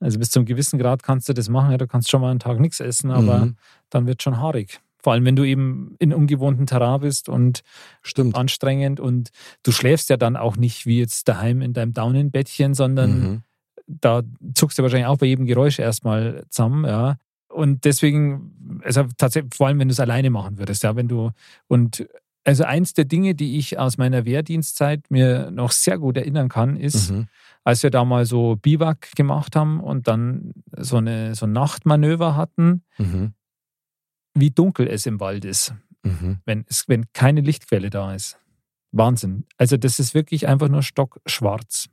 Also 0.00 0.18
bis 0.18 0.30
zu 0.30 0.40
einem 0.40 0.46
gewissen 0.46 0.80
Grad 0.80 1.04
kannst 1.04 1.28
du 1.28 1.32
das 1.32 1.48
machen, 1.48 1.70
ja, 1.70 1.76
du 1.76 1.86
kannst 1.86 2.10
schon 2.10 2.22
mal 2.22 2.32
einen 2.32 2.40
Tag 2.40 2.58
nichts 2.58 2.80
essen, 2.80 3.12
aber 3.12 3.46
mhm. 3.46 3.56
dann 3.90 4.08
wird 4.08 4.20
schon 4.20 4.38
haarig. 4.38 4.80
Vor 5.02 5.12
allem, 5.12 5.24
wenn 5.24 5.36
du 5.36 5.44
eben 5.44 5.96
in 5.98 6.12
ungewohnten 6.12 6.66
Terrain 6.66 7.00
bist 7.00 7.28
und 7.28 7.62
Stimmt. 8.02 8.36
anstrengend 8.36 9.00
und 9.00 9.30
du 9.62 9.72
schläfst 9.72 10.10
ja 10.10 10.16
dann 10.16 10.36
auch 10.36 10.56
nicht 10.56 10.86
wie 10.86 10.98
jetzt 10.98 11.28
daheim 11.28 11.62
in 11.62 11.72
deinem 11.72 11.92
Daunenbettchen, 11.92 12.74
sondern 12.74 13.20
mhm 13.20 13.42
da 14.00 14.22
zuckst 14.54 14.78
du 14.78 14.82
wahrscheinlich 14.82 15.06
auch 15.06 15.18
bei 15.18 15.26
jedem 15.26 15.46
Geräusch 15.46 15.78
erstmal 15.78 16.44
zusammen, 16.48 16.84
ja. 16.84 17.16
Und 17.48 17.84
deswegen, 17.84 18.80
also 18.84 19.04
tatsächlich, 19.18 19.54
vor 19.54 19.66
allem 19.66 19.80
wenn 19.80 19.88
du 19.88 19.92
es 19.92 20.00
alleine 20.00 20.30
machen 20.30 20.58
würdest, 20.58 20.84
ja, 20.84 20.94
wenn 20.94 21.08
du 21.08 21.30
und 21.66 22.06
also 22.44 22.64
eins 22.64 22.94
der 22.94 23.04
Dinge, 23.04 23.34
die 23.34 23.58
ich 23.58 23.78
aus 23.78 23.98
meiner 23.98 24.24
Wehrdienstzeit 24.24 25.10
mir 25.10 25.50
noch 25.50 25.72
sehr 25.72 25.98
gut 25.98 26.16
erinnern 26.16 26.48
kann, 26.48 26.76
ist, 26.76 27.10
mhm. 27.10 27.26
als 27.64 27.82
wir 27.82 27.90
da 27.90 28.04
mal 28.04 28.24
so 28.24 28.56
Biwak 28.56 29.14
gemacht 29.14 29.56
haben 29.56 29.80
und 29.80 30.08
dann 30.08 30.52
so, 30.76 30.96
eine, 30.96 31.34
so 31.34 31.44
ein 31.46 31.52
Nachtmanöver 31.52 32.36
hatten, 32.36 32.82
mhm. 32.96 33.34
Wie 34.34 34.50
dunkel 34.50 34.88
es 34.88 35.06
im 35.06 35.20
Wald 35.20 35.44
ist, 35.44 35.74
mhm. 36.02 36.38
wenn, 36.44 36.64
es, 36.68 36.88
wenn 36.88 37.12
keine 37.12 37.40
Lichtquelle 37.40 37.90
da 37.90 38.14
ist. 38.14 38.38
Wahnsinn. 38.92 39.44
Also 39.56 39.76
das 39.76 40.00
ist 40.00 40.14
wirklich 40.14 40.48
einfach 40.48 40.68
nur 40.68 40.82
stockschwarz. 40.82 41.88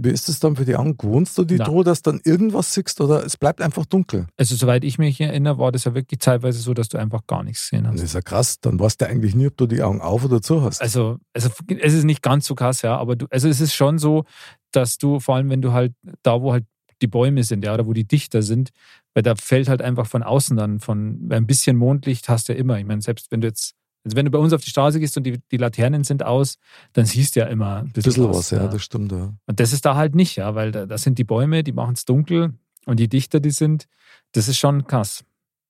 Wie 0.00 0.10
ist 0.10 0.28
es 0.28 0.38
dann 0.38 0.54
für 0.54 0.64
die 0.64 0.76
Augen? 0.76 0.96
Gewohnst 0.96 1.36
du 1.36 1.44
die 1.44 1.56
Droh, 1.56 1.82
dass 1.82 2.02
dann 2.02 2.20
irgendwas 2.22 2.72
siehst 2.72 3.00
oder 3.00 3.24
es 3.24 3.36
bleibt 3.36 3.60
einfach 3.60 3.84
dunkel? 3.84 4.28
Also, 4.36 4.54
soweit 4.54 4.84
ich 4.84 4.96
mich 4.96 5.20
erinnere, 5.20 5.58
war 5.58 5.72
das 5.72 5.84
ja 5.84 5.94
wirklich 5.94 6.20
teilweise 6.20 6.60
so, 6.60 6.72
dass 6.72 6.88
du 6.88 6.98
einfach 6.98 7.26
gar 7.26 7.42
nichts 7.42 7.68
gesehen 7.68 7.84
hast. 7.84 7.96
Das 7.96 8.02
ist 8.04 8.14
ja 8.14 8.20
krass. 8.20 8.60
Dann 8.60 8.78
weißt 8.78 9.00
du 9.00 9.08
eigentlich 9.08 9.34
nie, 9.34 9.48
ob 9.48 9.56
du 9.56 9.66
die 9.66 9.82
Augen 9.82 10.00
auf 10.00 10.24
oder 10.24 10.40
zu 10.40 10.62
hast. 10.62 10.80
Also, 10.80 11.18
also 11.34 11.50
es 11.80 11.94
ist 11.94 12.04
nicht 12.04 12.22
ganz 12.22 12.46
so 12.46 12.54
krass, 12.54 12.82
ja, 12.82 12.96
aber 12.96 13.16
du, 13.16 13.26
also 13.30 13.48
es 13.48 13.60
ist 13.60 13.74
schon 13.74 13.98
so, 13.98 14.24
dass 14.70 14.98
du, 14.98 15.18
vor 15.18 15.34
allem 15.34 15.50
wenn 15.50 15.62
du 15.62 15.72
halt 15.72 15.94
da, 16.22 16.40
wo 16.40 16.52
halt 16.52 16.64
die 17.02 17.08
Bäume 17.08 17.42
sind, 17.42 17.64
ja, 17.64 17.74
oder 17.74 17.86
wo 17.86 17.92
die 17.92 18.06
dichter 18.06 18.42
sind, 18.42 18.70
weil 19.14 19.22
da 19.22 19.34
fällt 19.34 19.68
halt 19.68 19.82
einfach 19.82 20.06
von 20.06 20.22
außen 20.22 20.56
dann, 20.56 20.80
von 20.80 21.28
ein 21.30 21.46
bisschen 21.46 21.76
Mondlicht 21.76 22.28
hast 22.28 22.48
du 22.48 22.52
ja 22.52 22.58
immer. 22.58 22.78
Ich 22.78 22.86
meine, 22.86 23.02
selbst 23.02 23.30
wenn 23.30 23.40
du 23.40 23.48
jetzt 23.48 23.74
also 24.04 24.16
wenn 24.16 24.24
du 24.24 24.30
bei 24.30 24.38
uns 24.38 24.52
auf 24.52 24.62
die 24.62 24.70
Straße 24.70 25.00
gehst 25.00 25.16
und 25.16 25.24
die, 25.24 25.38
die 25.50 25.56
Laternen 25.56 26.04
sind 26.04 26.24
aus, 26.24 26.56
dann 26.94 27.04
siehst 27.04 27.36
du 27.36 27.40
ja 27.40 27.46
immer 27.46 27.80
ein 27.80 27.92
bisschen, 27.92 28.12
bisschen 28.12 28.30
was. 28.30 28.50
ja, 28.50 28.62
ja, 28.62 28.68
das 28.68 28.82
stimmt. 28.82 29.12
Ja. 29.12 29.34
Und 29.46 29.60
das 29.60 29.72
ist 29.72 29.84
da 29.84 29.96
halt 29.96 30.14
nicht, 30.14 30.36
ja, 30.36 30.54
weil 30.54 30.72
da, 30.72 30.86
da 30.86 30.96
sind 30.96 31.18
die 31.18 31.24
Bäume, 31.24 31.62
die 31.62 31.72
machen 31.72 31.94
es 31.94 32.04
dunkel 32.04 32.54
und 32.86 33.00
je 33.00 33.06
dichter 33.06 33.40
die 33.40 33.50
sind, 33.50 33.86
das 34.32 34.48
ist 34.48 34.56
schon 34.58 34.86
krass. 34.86 35.24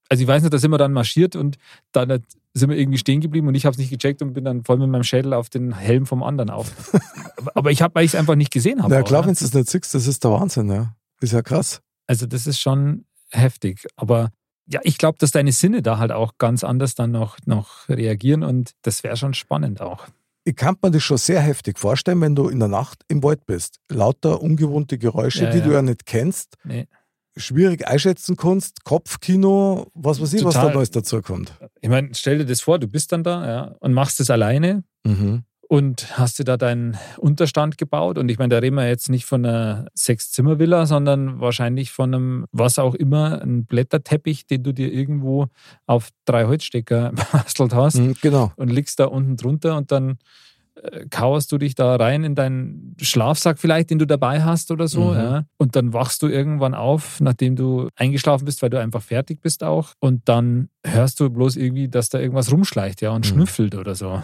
Also 0.08 0.22
ich 0.22 0.28
weiß 0.28 0.42
nicht, 0.42 0.54
da 0.54 0.58
sind 0.58 0.70
wir 0.70 0.78
dann 0.78 0.92
marschiert 0.92 1.36
und 1.36 1.56
dann 1.92 2.22
sind 2.54 2.70
wir 2.70 2.76
irgendwie 2.76 2.98
stehen 2.98 3.20
geblieben 3.20 3.48
und 3.48 3.54
ich 3.54 3.66
habe 3.66 3.72
es 3.72 3.78
nicht 3.78 3.90
gecheckt 3.90 4.22
und 4.22 4.32
bin 4.34 4.44
dann 4.44 4.64
voll 4.64 4.78
mit 4.78 4.88
meinem 4.88 5.04
Schädel 5.04 5.34
auf 5.34 5.48
den 5.48 5.74
Helm 5.74 6.06
vom 6.06 6.22
anderen 6.22 6.50
auf. 6.50 6.72
Aber 7.54 7.70
ich 7.70 7.82
habe, 7.82 7.94
weil 7.94 8.04
ich 8.04 8.12
es 8.12 8.14
einfach 8.14 8.36
nicht 8.36 8.52
gesehen 8.52 8.82
habe. 8.82 8.94
Ja 8.94 9.02
klar, 9.02 9.26
wenn 9.26 9.34
du 9.34 9.44
es 9.44 9.52
nicht 9.52 9.68
siehst, 9.68 9.94
das 9.94 10.06
ist 10.06 10.22
der 10.22 10.30
Wahnsinn, 10.30 10.70
ja. 10.70 10.94
Ist 11.20 11.32
ja 11.32 11.42
krass. 11.42 11.82
Also 12.06 12.26
das 12.26 12.46
ist 12.46 12.60
schon 12.60 13.04
heftig. 13.30 13.86
Aber 13.96 14.30
ja, 14.66 14.80
ich 14.82 14.98
glaube, 14.98 15.18
dass 15.18 15.30
deine 15.30 15.52
Sinne 15.52 15.82
da 15.82 15.98
halt 15.98 16.12
auch 16.12 16.38
ganz 16.38 16.62
anders 16.62 16.94
dann 16.94 17.10
noch, 17.10 17.38
noch 17.46 17.88
reagieren 17.88 18.42
und 18.42 18.72
das 18.82 19.02
wäre 19.02 19.16
schon 19.16 19.34
spannend 19.34 19.80
auch. 19.80 20.06
Ich 20.44 20.56
kann 20.56 20.76
mir 20.82 20.90
das 20.90 21.02
schon 21.02 21.18
sehr 21.18 21.40
heftig 21.40 21.78
vorstellen, 21.78 22.20
wenn 22.20 22.34
du 22.34 22.48
in 22.48 22.58
der 22.58 22.68
Nacht 22.68 23.02
im 23.08 23.22
Wald 23.22 23.44
bist. 23.46 23.80
Lauter 23.90 24.40
ungewohnte 24.40 24.98
Geräusche, 24.98 25.44
ja, 25.44 25.50
die 25.50 25.58
ja. 25.58 25.64
du 25.64 25.72
ja 25.72 25.82
nicht 25.82 26.06
kennst. 26.06 26.56
Nee. 26.64 26.86
Schwierig 27.36 27.86
einschätzen 27.86 28.36
kannst, 28.36 28.84
Kopfkino, 28.84 29.90
was 29.94 30.20
weiß 30.20 30.32
ich, 30.32 30.42
Total. 30.42 30.62
was 30.62 30.68
da 30.68 30.74
Neues 30.74 30.90
dazu 30.90 31.22
kommt. 31.22 31.52
Ich 31.80 31.88
meine, 31.88 32.10
stell 32.14 32.38
dir 32.38 32.46
das 32.46 32.60
vor, 32.60 32.78
du 32.78 32.88
bist 32.88 33.12
dann 33.12 33.22
da 33.22 33.46
ja, 33.46 33.62
und 33.80 33.92
machst 33.92 34.20
es 34.20 34.30
alleine. 34.30 34.84
Mhm 35.04 35.44
und 35.68 36.18
hast 36.18 36.38
dir 36.38 36.44
da 36.44 36.56
deinen 36.56 36.96
Unterstand 37.18 37.76
gebaut. 37.76 38.16
Und 38.16 38.30
ich 38.30 38.38
meine, 38.38 38.54
da 38.54 38.58
reden 38.58 38.76
wir 38.76 38.88
jetzt 38.88 39.10
nicht 39.10 39.26
von 39.26 39.44
einer 39.44 39.86
Sechs-Zimmer-Villa, 39.94 40.86
sondern 40.86 41.40
wahrscheinlich 41.40 41.92
von 41.92 42.14
einem, 42.14 42.46
was 42.52 42.78
auch 42.78 42.94
immer, 42.94 43.42
ein 43.42 43.66
Blätterteppich, 43.66 44.46
den 44.46 44.62
du 44.62 44.72
dir 44.72 44.90
irgendwo 44.90 45.48
auf 45.86 46.08
drei 46.24 46.46
Holzstecker 46.46 47.12
bastelt 47.32 47.74
hast. 47.74 47.98
Mhm, 47.98 48.16
genau. 48.22 48.50
Und 48.56 48.70
liegst 48.70 48.98
da 48.98 49.04
unten 49.04 49.36
drunter 49.36 49.76
und 49.76 49.92
dann 49.92 50.16
äh, 50.82 51.04
kauerst 51.10 51.52
du 51.52 51.58
dich 51.58 51.74
da 51.74 51.96
rein 51.96 52.24
in 52.24 52.34
deinen 52.34 52.96
Schlafsack 53.02 53.58
vielleicht, 53.58 53.90
den 53.90 53.98
du 53.98 54.06
dabei 54.06 54.42
hast 54.42 54.70
oder 54.70 54.88
so. 54.88 55.10
Mhm. 55.10 55.16
Ja. 55.16 55.44
Und 55.58 55.76
dann 55.76 55.92
wachst 55.92 56.22
du 56.22 56.28
irgendwann 56.28 56.74
auf, 56.74 57.20
nachdem 57.20 57.56
du 57.56 57.88
eingeschlafen 57.94 58.46
bist, 58.46 58.62
weil 58.62 58.70
du 58.70 58.80
einfach 58.80 59.02
fertig 59.02 59.42
bist 59.42 59.62
auch. 59.62 59.92
Und 60.00 60.30
dann 60.30 60.70
hörst 60.82 61.20
du 61.20 61.28
bloß 61.28 61.56
irgendwie, 61.56 61.88
dass 61.88 62.08
da 62.08 62.18
irgendwas 62.18 62.50
rumschleicht, 62.50 63.02
ja, 63.02 63.10
und 63.10 63.26
mhm. 63.26 63.34
schnüffelt 63.34 63.74
oder 63.74 63.94
so 63.94 64.22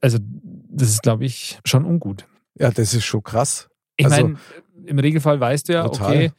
also 0.00 0.18
das 0.20 0.88
ist, 0.88 1.02
glaube 1.02 1.24
ich, 1.24 1.58
schon 1.64 1.84
ungut. 1.84 2.26
Ja, 2.58 2.70
das 2.70 2.94
ist 2.94 3.04
schon 3.04 3.22
krass. 3.22 3.68
Ich 3.96 4.06
also, 4.06 4.22
meine, 4.22 4.38
im 4.86 4.98
Regelfall 4.98 5.40
weißt 5.40 5.68
du 5.68 5.72
ja, 5.74 5.84
total. 5.84 6.10
okay, 6.10 6.32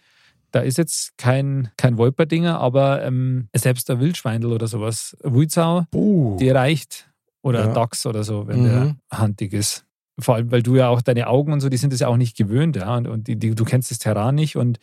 da 0.52 0.62
ist 0.62 0.78
jetzt 0.78 1.18
kein, 1.18 1.70
kein 1.78 1.98
Wolperdinger, 1.98 2.60
aber 2.60 3.04
ähm, 3.04 3.50
selbst 3.54 3.90
der 3.90 4.00
Wildschweindel 4.00 4.54
oder 4.54 4.68
sowas, 4.68 5.18
Wulzau, 5.22 5.86
uh. 5.94 6.38
die 6.38 6.50
reicht. 6.50 7.10
Oder 7.42 7.68
ja. 7.68 7.74
Dachs 7.74 8.08
oder 8.08 8.24
so, 8.24 8.48
wenn 8.48 8.62
mhm. 8.62 8.66
der 8.66 8.96
handig 9.12 9.54
ist. 9.54 9.86
Vor 10.18 10.36
allem, 10.36 10.52
weil 10.52 10.64
du 10.64 10.78
ja 10.78 10.88
auch 10.88 11.02
deine 11.02 11.28
Augen 11.28 11.54
und 11.54 11.60
so, 11.60 11.70
die 11.70 11.78
sind 11.78 11.94
das 11.94 12.00
ja 12.00 12.08
auch 12.08 12.18
nicht 12.18 12.36
gewöhnt, 12.36 12.76
ja. 12.76 12.96
Und, 12.96 13.08
und 13.08 13.28
die, 13.28 13.36
die, 13.36 13.54
du 13.54 13.66
kennst 13.66 13.92
das 13.92 14.00
Terrain 14.00 14.34
nicht 14.34 14.56
und 14.56 14.80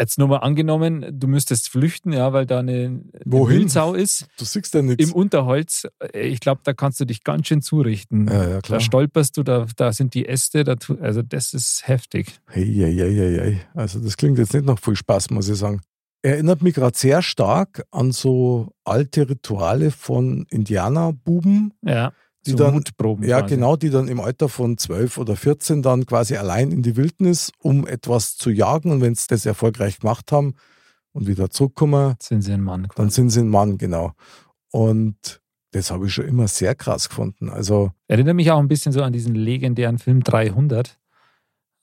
Jetzt 0.00 0.18
nur 0.18 0.28
mal 0.28 0.38
angenommen, 0.38 1.04
du 1.12 1.28
müsstest 1.28 1.68
flüchten, 1.68 2.14
ja, 2.14 2.32
weil 2.32 2.46
da 2.46 2.60
eine, 2.60 2.72
eine 2.72 3.02
Wildsau 3.26 3.92
ist. 3.92 4.26
Du 4.38 4.46
siehst 4.46 4.72
ja 4.72 4.80
nichts. 4.80 5.04
Im 5.04 5.12
Unterholz. 5.12 5.86
Äh, 6.14 6.20
ich 6.28 6.40
glaube, 6.40 6.62
da 6.64 6.72
kannst 6.72 7.00
du 7.00 7.04
dich 7.04 7.22
ganz 7.22 7.48
schön 7.48 7.60
zurichten. 7.60 8.26
Ja, 8.26 8.48
ja, 8.48 8.60
klar. 8.62 8.78
Da 8.78 8.80
stolperst 8.80 9.36
du, 9.36 9.42
da, 9.42 9.66
da 9.76 9.92
sind 9.92 10.14
die 10.14 10.26
Äste, 10.26 10.64
da, 10.64 10.76
also 11.02 11.20
das 11.20 11.52
ist 11.52 11.86
heftig. 11.86 12.40
Hey, 12.48 12.64
hey, 12.64 12.94
hey, 12.94 13.14
hey, 13.14 13.36
hey. 13.38 13.60
Also 13.74 14.00
das 14.00 14.16
klingt 14.16 14.38
jetzt 14.38 14.54
nicht 14.54 14.64
noch 14.64 14.78
viel 14.78 14.96
Spaß, 14.96 15.28
muss 15.30 15.50
ich 15.50 15.58
sagen. 15.58 15.82
Erinnert 16.22 16.62
mich 16.62 16.74
gerade 16.74 16.96
sehr 16.96 17.20
stark 17.20 17.84
an 17.90 18.12
so 18.12 18.72
alte 18.84 19.28
Rituale 19.28 19.90
von 19.90 20.46
Indianerbuben. 20.48 21.74
Ja 21.82 22.12
die 22.46 22.52
so 22.52 22.56
dann, 22.56 22.82
ja, 23.22 23.40
quasi. 23.40 23.54
genau, 23.54 23.76
die 23.76 23.90
dann 23.90 24.08
im 24.08 24.20
Alter 24.20 24.48
von 24.48 24.78
12 24.78 25.18
oder 25.18 25.36
14 25.36 25.82
dann 25.82 26.06
quasi 26.06 26.36
allein 26.36 26.70
in 26.70 26.82
die 26.82 26.96
Wildnis, 26.96 27.52
um 27.58 27.86
etwas 27.86 28.36
zu 28.36 28.50
jagen. 28.50 28.90
Und 28.92 29.00
wenn 29.02 29.14
sie 29.14 29.26
das 29.28 29.44
erfolgreich 29.44 30.00
gemacht 30.00 30.32
haben 30.32 30.54
und 31.12 31.26
wieder 31.26 31.50
zurückkommen, 31.50 32.14
sind 32.20 32.42
sie 32.42 32.52
ein 32.52 32.62
Mann. 32.62 32.88
Quasi. 32.88 32.96
Dann 32.96 33.10
sind 33.10 33.30
sie 33.30 33.40
ein 33.40 33.48
Mann, 33.48 33.76
genau. 33.76 34.12
Und 34.70 35.40
das 35.72 35.90
habe 35.90 36.06
ich 36.06 36.14
schon 36.14 36.26
immer 36.26 36.48
sehr 36.48 36.74
krass 36.74 37.08
gefunden. 37.08 37.48
Also 37.50 37.92
erinnert 38.08 38.36
mich 38.36 38.50
auch 38.50 38.58
ein 38.58 38.68
bisschen 38.68 38.92
so 38.92 39.02
an 39.02 39.12
diesen 39.12 39.34
legendären 39.34 39.98
Film 39.98 40.22
300, 40.22 40.98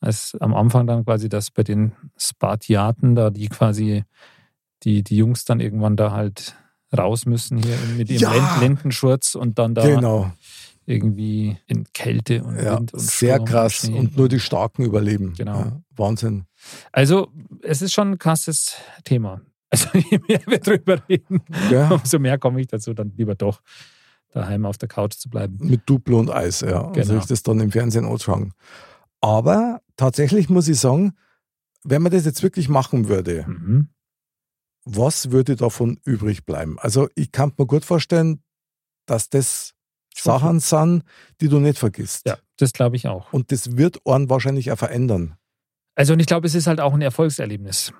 als 0.02 0.36
am 0.40 0.54
Anfang 0.54 0.88
dann 0.88 1.06
quasi 1.06 1.30
das 1.30 1.52
bei 1.52 1.64
den 1.64 1.94
Spartiaten 2.18 3.16
da 3.16 3.30
die 3.30 3.48
quasi 3.48 4.04
die 4.84 5.04
die 5.04 5.18
Jungs 5.18 5.46
dann 5.46 5.60
irgendwann 5.60 5.96
da 5.96 6.12
halt 6.12 6.56
raus 6.96 7.26
müssen 7.26 7.58
hier 7.58 7.78
mit 7.98 8.10
ihrem 8.10 8.34
ja, 8.34 8.60
Lendenschurz 8.60 9.36
und 9.36 9.60
dann 9.60 9.76
da 9.76 9.86
genau. 9.86 10.32
irgendwie 10.86 11.58
in 11.68 11.86
Kälte 11.94 12.44
und 12.44 12.58
ja, 12.58 12.78
Wind 12.78 12.94
und 12.94 13.02
Sehr 13.02 13.36
Sturm 13.36 13.46
krass 13.46 13.84
und, 13.86 13.96
und, 13.96 14.18
nur 14.18 14.30
die 14.30 14.40
Starken 14.40 14.84
überleben. 14.86 15.34
Genau. 15.38 15.60
Ja, 15.60 15.82
Wahnsinn. 15.96 16.46
Also 16.92 17.30
es 17.62 17.82
ist 17.82 17.94
schon 17.94 18.12
ein 18.12 18.20
krasses 18.20 18.76
Thema. 19.04 19.42
Also 19.70 19.90
je 19.94 20.20
mehr 20.28 20.42
wir 20.48 20.60
drüber 20.60 21.02
reden, 21.10 21.42
ja. 21.70 21.90
umso 21.90 22.20
mehr 22.20 22.38
komme 22.38 22.62
ich 22.62 22.68
dazu, 22.68 22.94
dann 22.94 23.12
lieber 23.18 23.36
doch 23.36 23.62
daheim 24.32 24.66
auf 24.66 24.78
der 24.78 24.88
Couch 24.88 25.14
zu 25.14 25.30
bleiben. 25.30 25.58
Mit 25.60 25.82
Duplo 25.86 26.20
und 26.20 26.30
Eis, 26.30 26.62
ja. 26.62 26.84
Genau. 26.84 26.98
Also 26.98 27.18
ich 27.18 27.26
das 27.26 27.44
dann 27.44 27.60
im 27.60 27.72
Fernsehen 27.72 28.06
anschauen. 28.06 28.54
Aber 29.20 29.82
tatsächlich 29.98 30.50
muss 30.50 30.68
ich 30.68 30.80
sagen, 30.80 31.14
wenn 31.84 32.02
man 32.02 32.12
das 32.12 32.26
jetzt 32.26 32.44
wirklich 32.44 32.70
machen 32.70 33.10
würde, 33.10 33.46
mhm 33.48 33.90
was 34.88 35.32
würde 35.32 35.56
davon 35.56 36.00
übrig 36.06 36.46
bleiben? 36.46 36.78
Also 36.80 37.10
ich 37.16 37.32
kann 37.32 37.54
mir 37.58 37.66
gut 37.66 37.86
vorstellen, 37.86 38.42
dass 39.06 39.30
das 39.30 39.74
Sachen 40.16 40.60
sind, 40.60 41.04
die 41.42 41.50
du 41.50 41.60
nicht 41.60 41.78
vergisst. 41.78 42.26
Ja, 42.28 42.38
das 42.58 42.74
glaube 42.74 42.96
ich 42.96 43.08
auch. 43.08 43.32
Und 43.34 43.52
das 43.52 43.78
wird 43.78 44.00
Ohren 44.06 44.30
wahrscheinlich 44.30 44.72
auch 44.72 44.78
verändern. 44.78 45.36
Also 45.96 46.14
und 46.14 46.20
ich 46.20 46.26
glaube, 46.26 46.48
es 46.48 46.56
ist 46.56 46.68
halt 46.68 46.80
auch 46.80 46.94
ein 46.94 47.02
Erfolgserlebnis. 47.02 47.92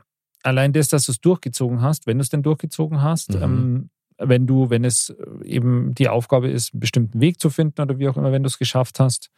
Allein 0.44 0.72
das, 0.72 0.88
dass 0.88 1.06
du 1.06 1.12
es 1.12 1.20
durchgezogen 1.20 1.82
hast, 1.82 2.08
wenn 2.08 2.18
du 2.18 2.22
es 2.22 2.30
denn 2.30 2.44
durchgezogen 2.44 3.02
hast, 3.02 3.34
mhm. 3.34 3.44
ähm, 3.44 3.90
wenn 4.18 4.48
du, 4.48 4.70
wenn 4.70 4.84
es 4.84 5.14
eben 5.44 5.94
die 5.94 6.10
Aufgabe 6.10 6.50
ist, 6.50 6.74
einen 6.74 6.80
bestimmten 6.80 7.20
Weg 7.20 7.40
zu 7.40 7.50
finden 7.50 7.82
oder 7.82 8.00
wie 8.00 8.08
auch 8.08 8.18
immer, 8.18 8.32
wenn 8.32 8.44
du 8.44 8.48
es 8.48 8.58
geschafft 8.58 9.00
hast. 9.00 9.30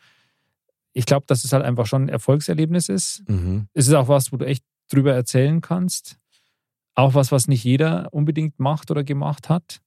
Ich 0.94 1.06
glaube, 1.06 1.26
dass 1.28 1.44
es 1.44 1.54
halt 1.54 1.64
einfach 1.64 1.86
schon 1.86 2.04
ein 2.04 2.10
Erfolgserlebnis 2.10 2.90
ist. 2.90 3.28
Mhm. 3.28 3.68
Es 3.74 3.88
ist 3.88 3.94
auch 3.94 4.08
was, 4.08 4.32
wo 4.32 4.38
du 4.38 4.46
echt 4.46 4.64
drüber 4.90 5.14
erzählen 5.14 5.62
kannst. 5.62 6.19
Auch 6.96 7.14
was, 7.14 7.32
was 7.32 7.48
nicht 7.48 7.64
jeder 7.64 8.10
unbedingt 8.12 8.60
macht 8.60 8.92
oder 8.92 9.04
gemacht 9.04 9.50
hat. 9.50 9.82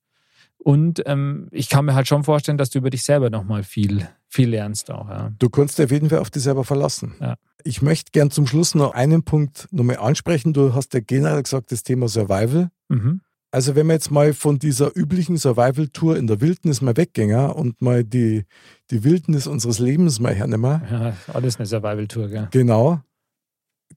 Und 0.59 1.03
ähm, 1.07 1.49
ich 1.51 1.69
kann 1.69 1.85
mir 1.85 1.95
halt 1.95 2.07
schon 2.07 2.23
vorstellen, 2.23 2.57
dass 2.57 2.71
du 2.71 2.79
über 2.79 2.91
dich 2.91 3.03
selber 3.03 3.31
nochmal 3.31 3.65
viel, 3.65 4.09
viel 4.29 4.51
lernst 4.51 4.91
auch. 4.91 5.09
Ja. 5.09 5.33
Du 5.39 5.51
kannst 5.51 5.81
auf 5.81 5.91
jeden 5.91 6.09
Fall 6.09 6.21
auf 6.21 6.31
dich 6.31 6.45
selber 6.45 6.65
verlassen. 6.65 7.15
Ja. 7.21 7.35
Ich 7.65 7.83
möchte 7.83 8.13
gern 8.13 8.31
zum 8.31 8.47
Schluss 8.47 8.75
noch 8.75 8.95
einen 8.95 9.25
Punkt 9.25 9.69
nochmal 9.73 9.99
ansprechen. 9.99 10.53
Du 10.53 10.75
hast 10.75 10.95
ja 10.95 11.01
generell 11.01 11.43
gesagt, 11.43 11.73
das 11.73 11.83
Thema 11.83 12.09
Survival. 12.09 12.71
Mhm. 12.89 13.21
Also 13.51 13.75
wenn 13.75 13.89
wir 13.89 13.95
jetzt 13.95 14.11
mal 14.11 14.33
von 14.33 14.59
dieser 14.59 14.97
üblichen 14.97 15.37
Survival-Tour 15.37 16.17
in 16.17 16.27
der 16.27 16.41
Wildnis 16.41 16.81
mal 16.81 16.97
weggehen 16.97 17.51
und 17.51 17.83
mal 17.83 18.05
die, 18.05 18.45
die 18.91 19.05
Wildnis 19.05 19.47
unseres 19.47 19.79
Lebens 19.79 20.21
mal 20.21 20.35
hernehmen. 20.35 20.81
Ja, 20.91 21.17
alles 21.35 21.57
eine 21.59 21.67
Survival-Tour, 21.67 22.29
gell? 22.29 22.49
Genau 22.53 23.03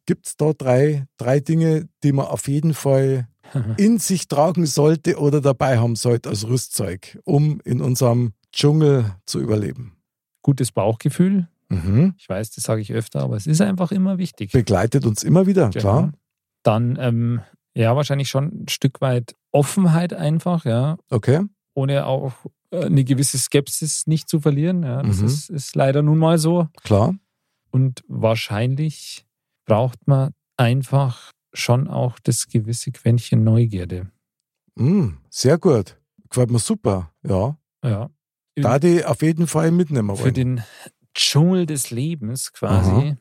gibt 0.06 0.28
es 0.28 0.38
da 0.38 0.54
drei, 0.54 1.06
drei 1.18 1.40
Dinge, 1.40 1.88
die 2.04 2.12
man 2.12 2.26
auf 2.28 2.48
jeden 2.48 2.74
Fall 2.74 3.28
in 3.78 4.00
sich 4.00 4.28
tragen 4.28 4.66
sollte 4.66 5.18
oder 5.20 5.42
dabei 5.42 5.78
haben 5.78 5.96
sollte 5.96 6.30
als 6.30 6.48
Rüstzeug, 6.48 7.20
um 7.24 7.60
in 7.64 7.82
unserem 7.82 8.34
Dschungel 8.52 9.16
zu 9.26 9.40
überleben? 9.40 9.94
Gutes 10.42 10.72
Bauchgefühl. 10.72 11.48
Mhm. 11.70 12.14
Ich 12.18 12.30
weiß, 12.30 12.52
das 12.52 12.64
sage 12.64 12.82
ich 12.82 12.94
öfter, 12.94 13.22
aber 13.22 13.36
es 13.36 13.48
ist 13.48 13.62
einfach 13.62 13.92
immer 13.92 14.18
wichtig. 14.18 14.52
Begleitet 14.52 15.06
uns 15.06 15.24
immer 15.24 15.48
wieder, 15.48 15.70
genau. 15.70 15.80
klar. 15.82 16.12
Dann, 16.64 16.98
ähm, 17.00 17.42
ja, 17.74 17.96
wahrscheinlich 17.96 18.30
schon 18.30 18.64
ein 18.64 18.68
Stück 18.68 19.02
weit 19.02 19.36
Offenheit 19.52 20.14
einfach, 20.14 20.66
ja. 20.66 20.98
Okay. 21.10 21.42
Ohne 21.74 22.06
auch 22.06 22.34
äh, 22.72 22.86
eine 22.86 23.04
gewisse 23.04 23.38
Skepsis 23.38 24.06
nicht 24.08 24.30
zu 24.30 24.40
verlieren. 24.40 24.84
Ja, 24.84 25.02
das 25.04 25.20
Mhm. 25.20 25.26
ist, 25.26 25.50
ist 25.50 25.76
leider 25.76 26.02
nun 26.04 26.18
mal 26.20 26.38
so. 26.38 26.68
Klar. 26.84 27.16
Und 27.72 28.04
wahrscheinlich 28.08 29.25
braucht 29.66 30.08
man 30.08 30.32
einfach 30.58 31.32
schon 31.54 31.88
auch 31.88 32.20
das 32.20 32.48
gewisse 32.48 32.92
Quäntchen 32.92 33.44
Neugierde. 33.44 34.12
Mm, 34.76 35.16
sehr 35.30 35.58
gut. 35.58 36.00
Gefällt 36.30 36.52
mir 36.52 36.60
super. 36.60 37.12
Ja. 37.24 37.58
Ja. 37.84 38.10
Da 38.56 38.80
die 38.80 39.04
auf 39.06 39.22
jeden 39.22 39.48
Fall 39.48 39.72
mitnehmen 39.72 40.16
Für 40.16 40.24
wollen. 40.24 40.34
den 40.34 40.64
Dschungel 41.14 41.66
des 41.66 41.92
Lebens 41.92 42.52
quasi, 42.54 42.90
Aha. 42.92 43.18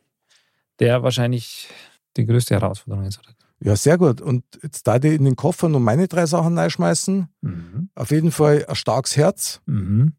der 0.80 1.02
wahrscheinlich 1.02 1.68
die 2.16 2.24
größte 2.26 2.54
Herausforderung 2.54 3.04
ist. 3.06 3.20
Ja, 3.60 3.76
sehr 3.76 3.98
gut. 3.98 4.20
Und 4.20 4.44
jetzt 4.62 4.86
da 4.86 4.98
die 4.98 5.14
in 5.14 5.24
den 5.24 5.36
Koffer 5.36 5.68
nur 5.68 5.80
meine 5.80 6.06
drei 6.08 6.26
Sachen 6.26 6.58
reinschmeißen. 6.58 7.28
Mhm. 7.40 7.90
Auf 7.94 8.10
jeden 8.10 8.30
Fall 8.32 8.64
ein 8.66 8.74
starkes 8.74 9.16
Herz, 9.16 9.60
Mhm. 9.66 10.14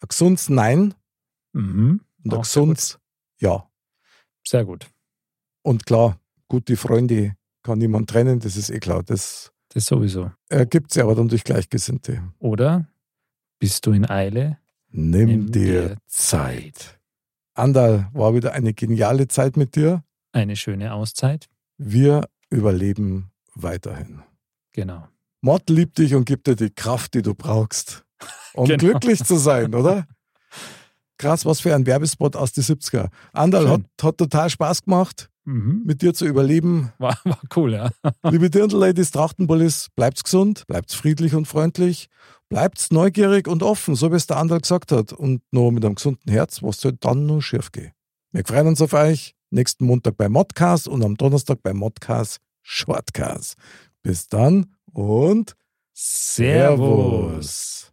ein 0.00 0.08
gesundes 0.08 0.48
Nein 0.48 0.94
Mhm. 1.52 2.02
und 2.24 2.34
ein 2.34 2.40
gesundes 2.42 2.98
Ja. 3.40 3.68
Sehr 4.46 4.64
gut. 4.64 4.86
Und 5.66 5.84
klar, 5.84 6.20
gute 6.46 6.76
Freunde 6.76 7.32
kann 7.64 7.78
niemand 7.78 8.08
trennen, 8.08 8.38
das 8.38 8.56
ist 8.56 8.70
eh 8.70 8.78
klar. 8.78 9.02
Das 9.02 9.50
Das 9.70 9.86
sowieso. 9.86 10.30
ergibt 10.48 10.92
sich 10.92 11.02
aber 11.02 11.16
dann 11.16 11.26
durch 11.26 11.42
Gleichgesinnte. 11.42 12.22
Oder 12.38 12.86
bist 13.58 13.84
du 13.84 13.90
in 13.90 14.08
Eile? 14.08 14.58
Nimm, 14.90 15.28
Nimm 15.28 15.50
dir 15.50 15.88
dir 15.88 15.96
Zeit. 16.06 17.00
Andal, 17.54 18.08
war 18.12 18.32
wieder 18.32 18.52
eine 18.52 18.74
geniale 18.74 19.26
Zeit 19.26 19.56
mit 19.56 19.74
dir. 19.74 20.04
Eine 20.30 20.54
schöne 20.54 20.92
Auszeit? 20.92 21.48
Wir 21.78 22.28
überleben 22.48 23.32
weiterhin. 23.56 24.22
Genau. 24.70 25.08
Mord 25.40 25.68
liebt 25.68 25.98
dich 25.98 26.14
und 26.14 26.26
gibt 26.26 26.46
dir 26.46 26.54
die 26.54 26.70
Kraft, 26.70 27.14
die 27.14 27.22
du 27.22 27.34
brauchst, 27.34 28.04
um 28.54 28.66
Genau. 28.66 28.78
glücklich 28.78 29.24
zu 29.24 29.36
sein, 29.36 29.74
oder? 29.74 30.06
Krass, 31.18 31.44
was 31.44 31.58
für 31.60 31.74
ein 31.74 31.86
Werbespot 31.86 32.36
aus 32.36 32.52
den 32.52 32.62
70er. 32.62 33.08
Andal 33.32 33.68
hat, 33.68 33.80
hat 34.00 34.18
total 34.18 34.48
Spaß 34.48 34.82
gemacht, 34.84 35.28
Mhm. 35.46 35.82
mit 35.86 36.02
dir 36.02 36.12
zu 36.12 36.26
überleben. 36.26 36.92
War, 36.98 37.18
war 37.24 37.40
cool, 37.56 37.72
ja. 37.72 37.90
Liebe 38.30 38.50
Dirndl-Ladies, 38.50 39.12
Trachtenbullis, 39.12 39.88
bleibt's 39.94 40.24
gesund, 40.24 40.66
bleibt's 40.66 40.94
friedlich 40.94 41.34
und 41.34 41.46
freundlich, 41.46 42.08
bleibt's 42.48 42.90
neugierig 42.90 43.46
und 43.46 43.62
offen, 43.62 43.94
so 43.94 44.10
wie 44.10 44.16
es 44.16 44.26
der 44.26 44.38
Andal 44.38 44.60
gesagt 44.60 44.90
hat. 44.90 45.12
Und 45.12 45.42
nur 45.52 45.70
mit 45.70 45.84
einem 45.84 45.94
gesunden 45.94 46.30
Herz, 46.32 46.62
was 46.62 46.80
soll 46.80 46.94
dann 46.98 47.26
nur 47.26 47.42
schief 47.42 47.70
gehen? 47.70 47.92
Wir 48.32 48.44
freuen 48.44 48.66
uns 48.66 48.82
auf 48.82 48.92
euch. 48.92 49.34
Nächsten 49.50 49.86
Montag 49.86 50.16
bei 50.16 50.28
Modcast 50.28 50.88
und 50.88 51.04
am 51.04 51.16
Donnerstag 51.16 51.62
bei 51.62 51.72
Modcast 51.72 52.40
Shortcast. 52.62 53.54
Bis 54.02 54.26
dann 54.26 54.74
und. 54.92 55.54
Servus. 55.94 57.92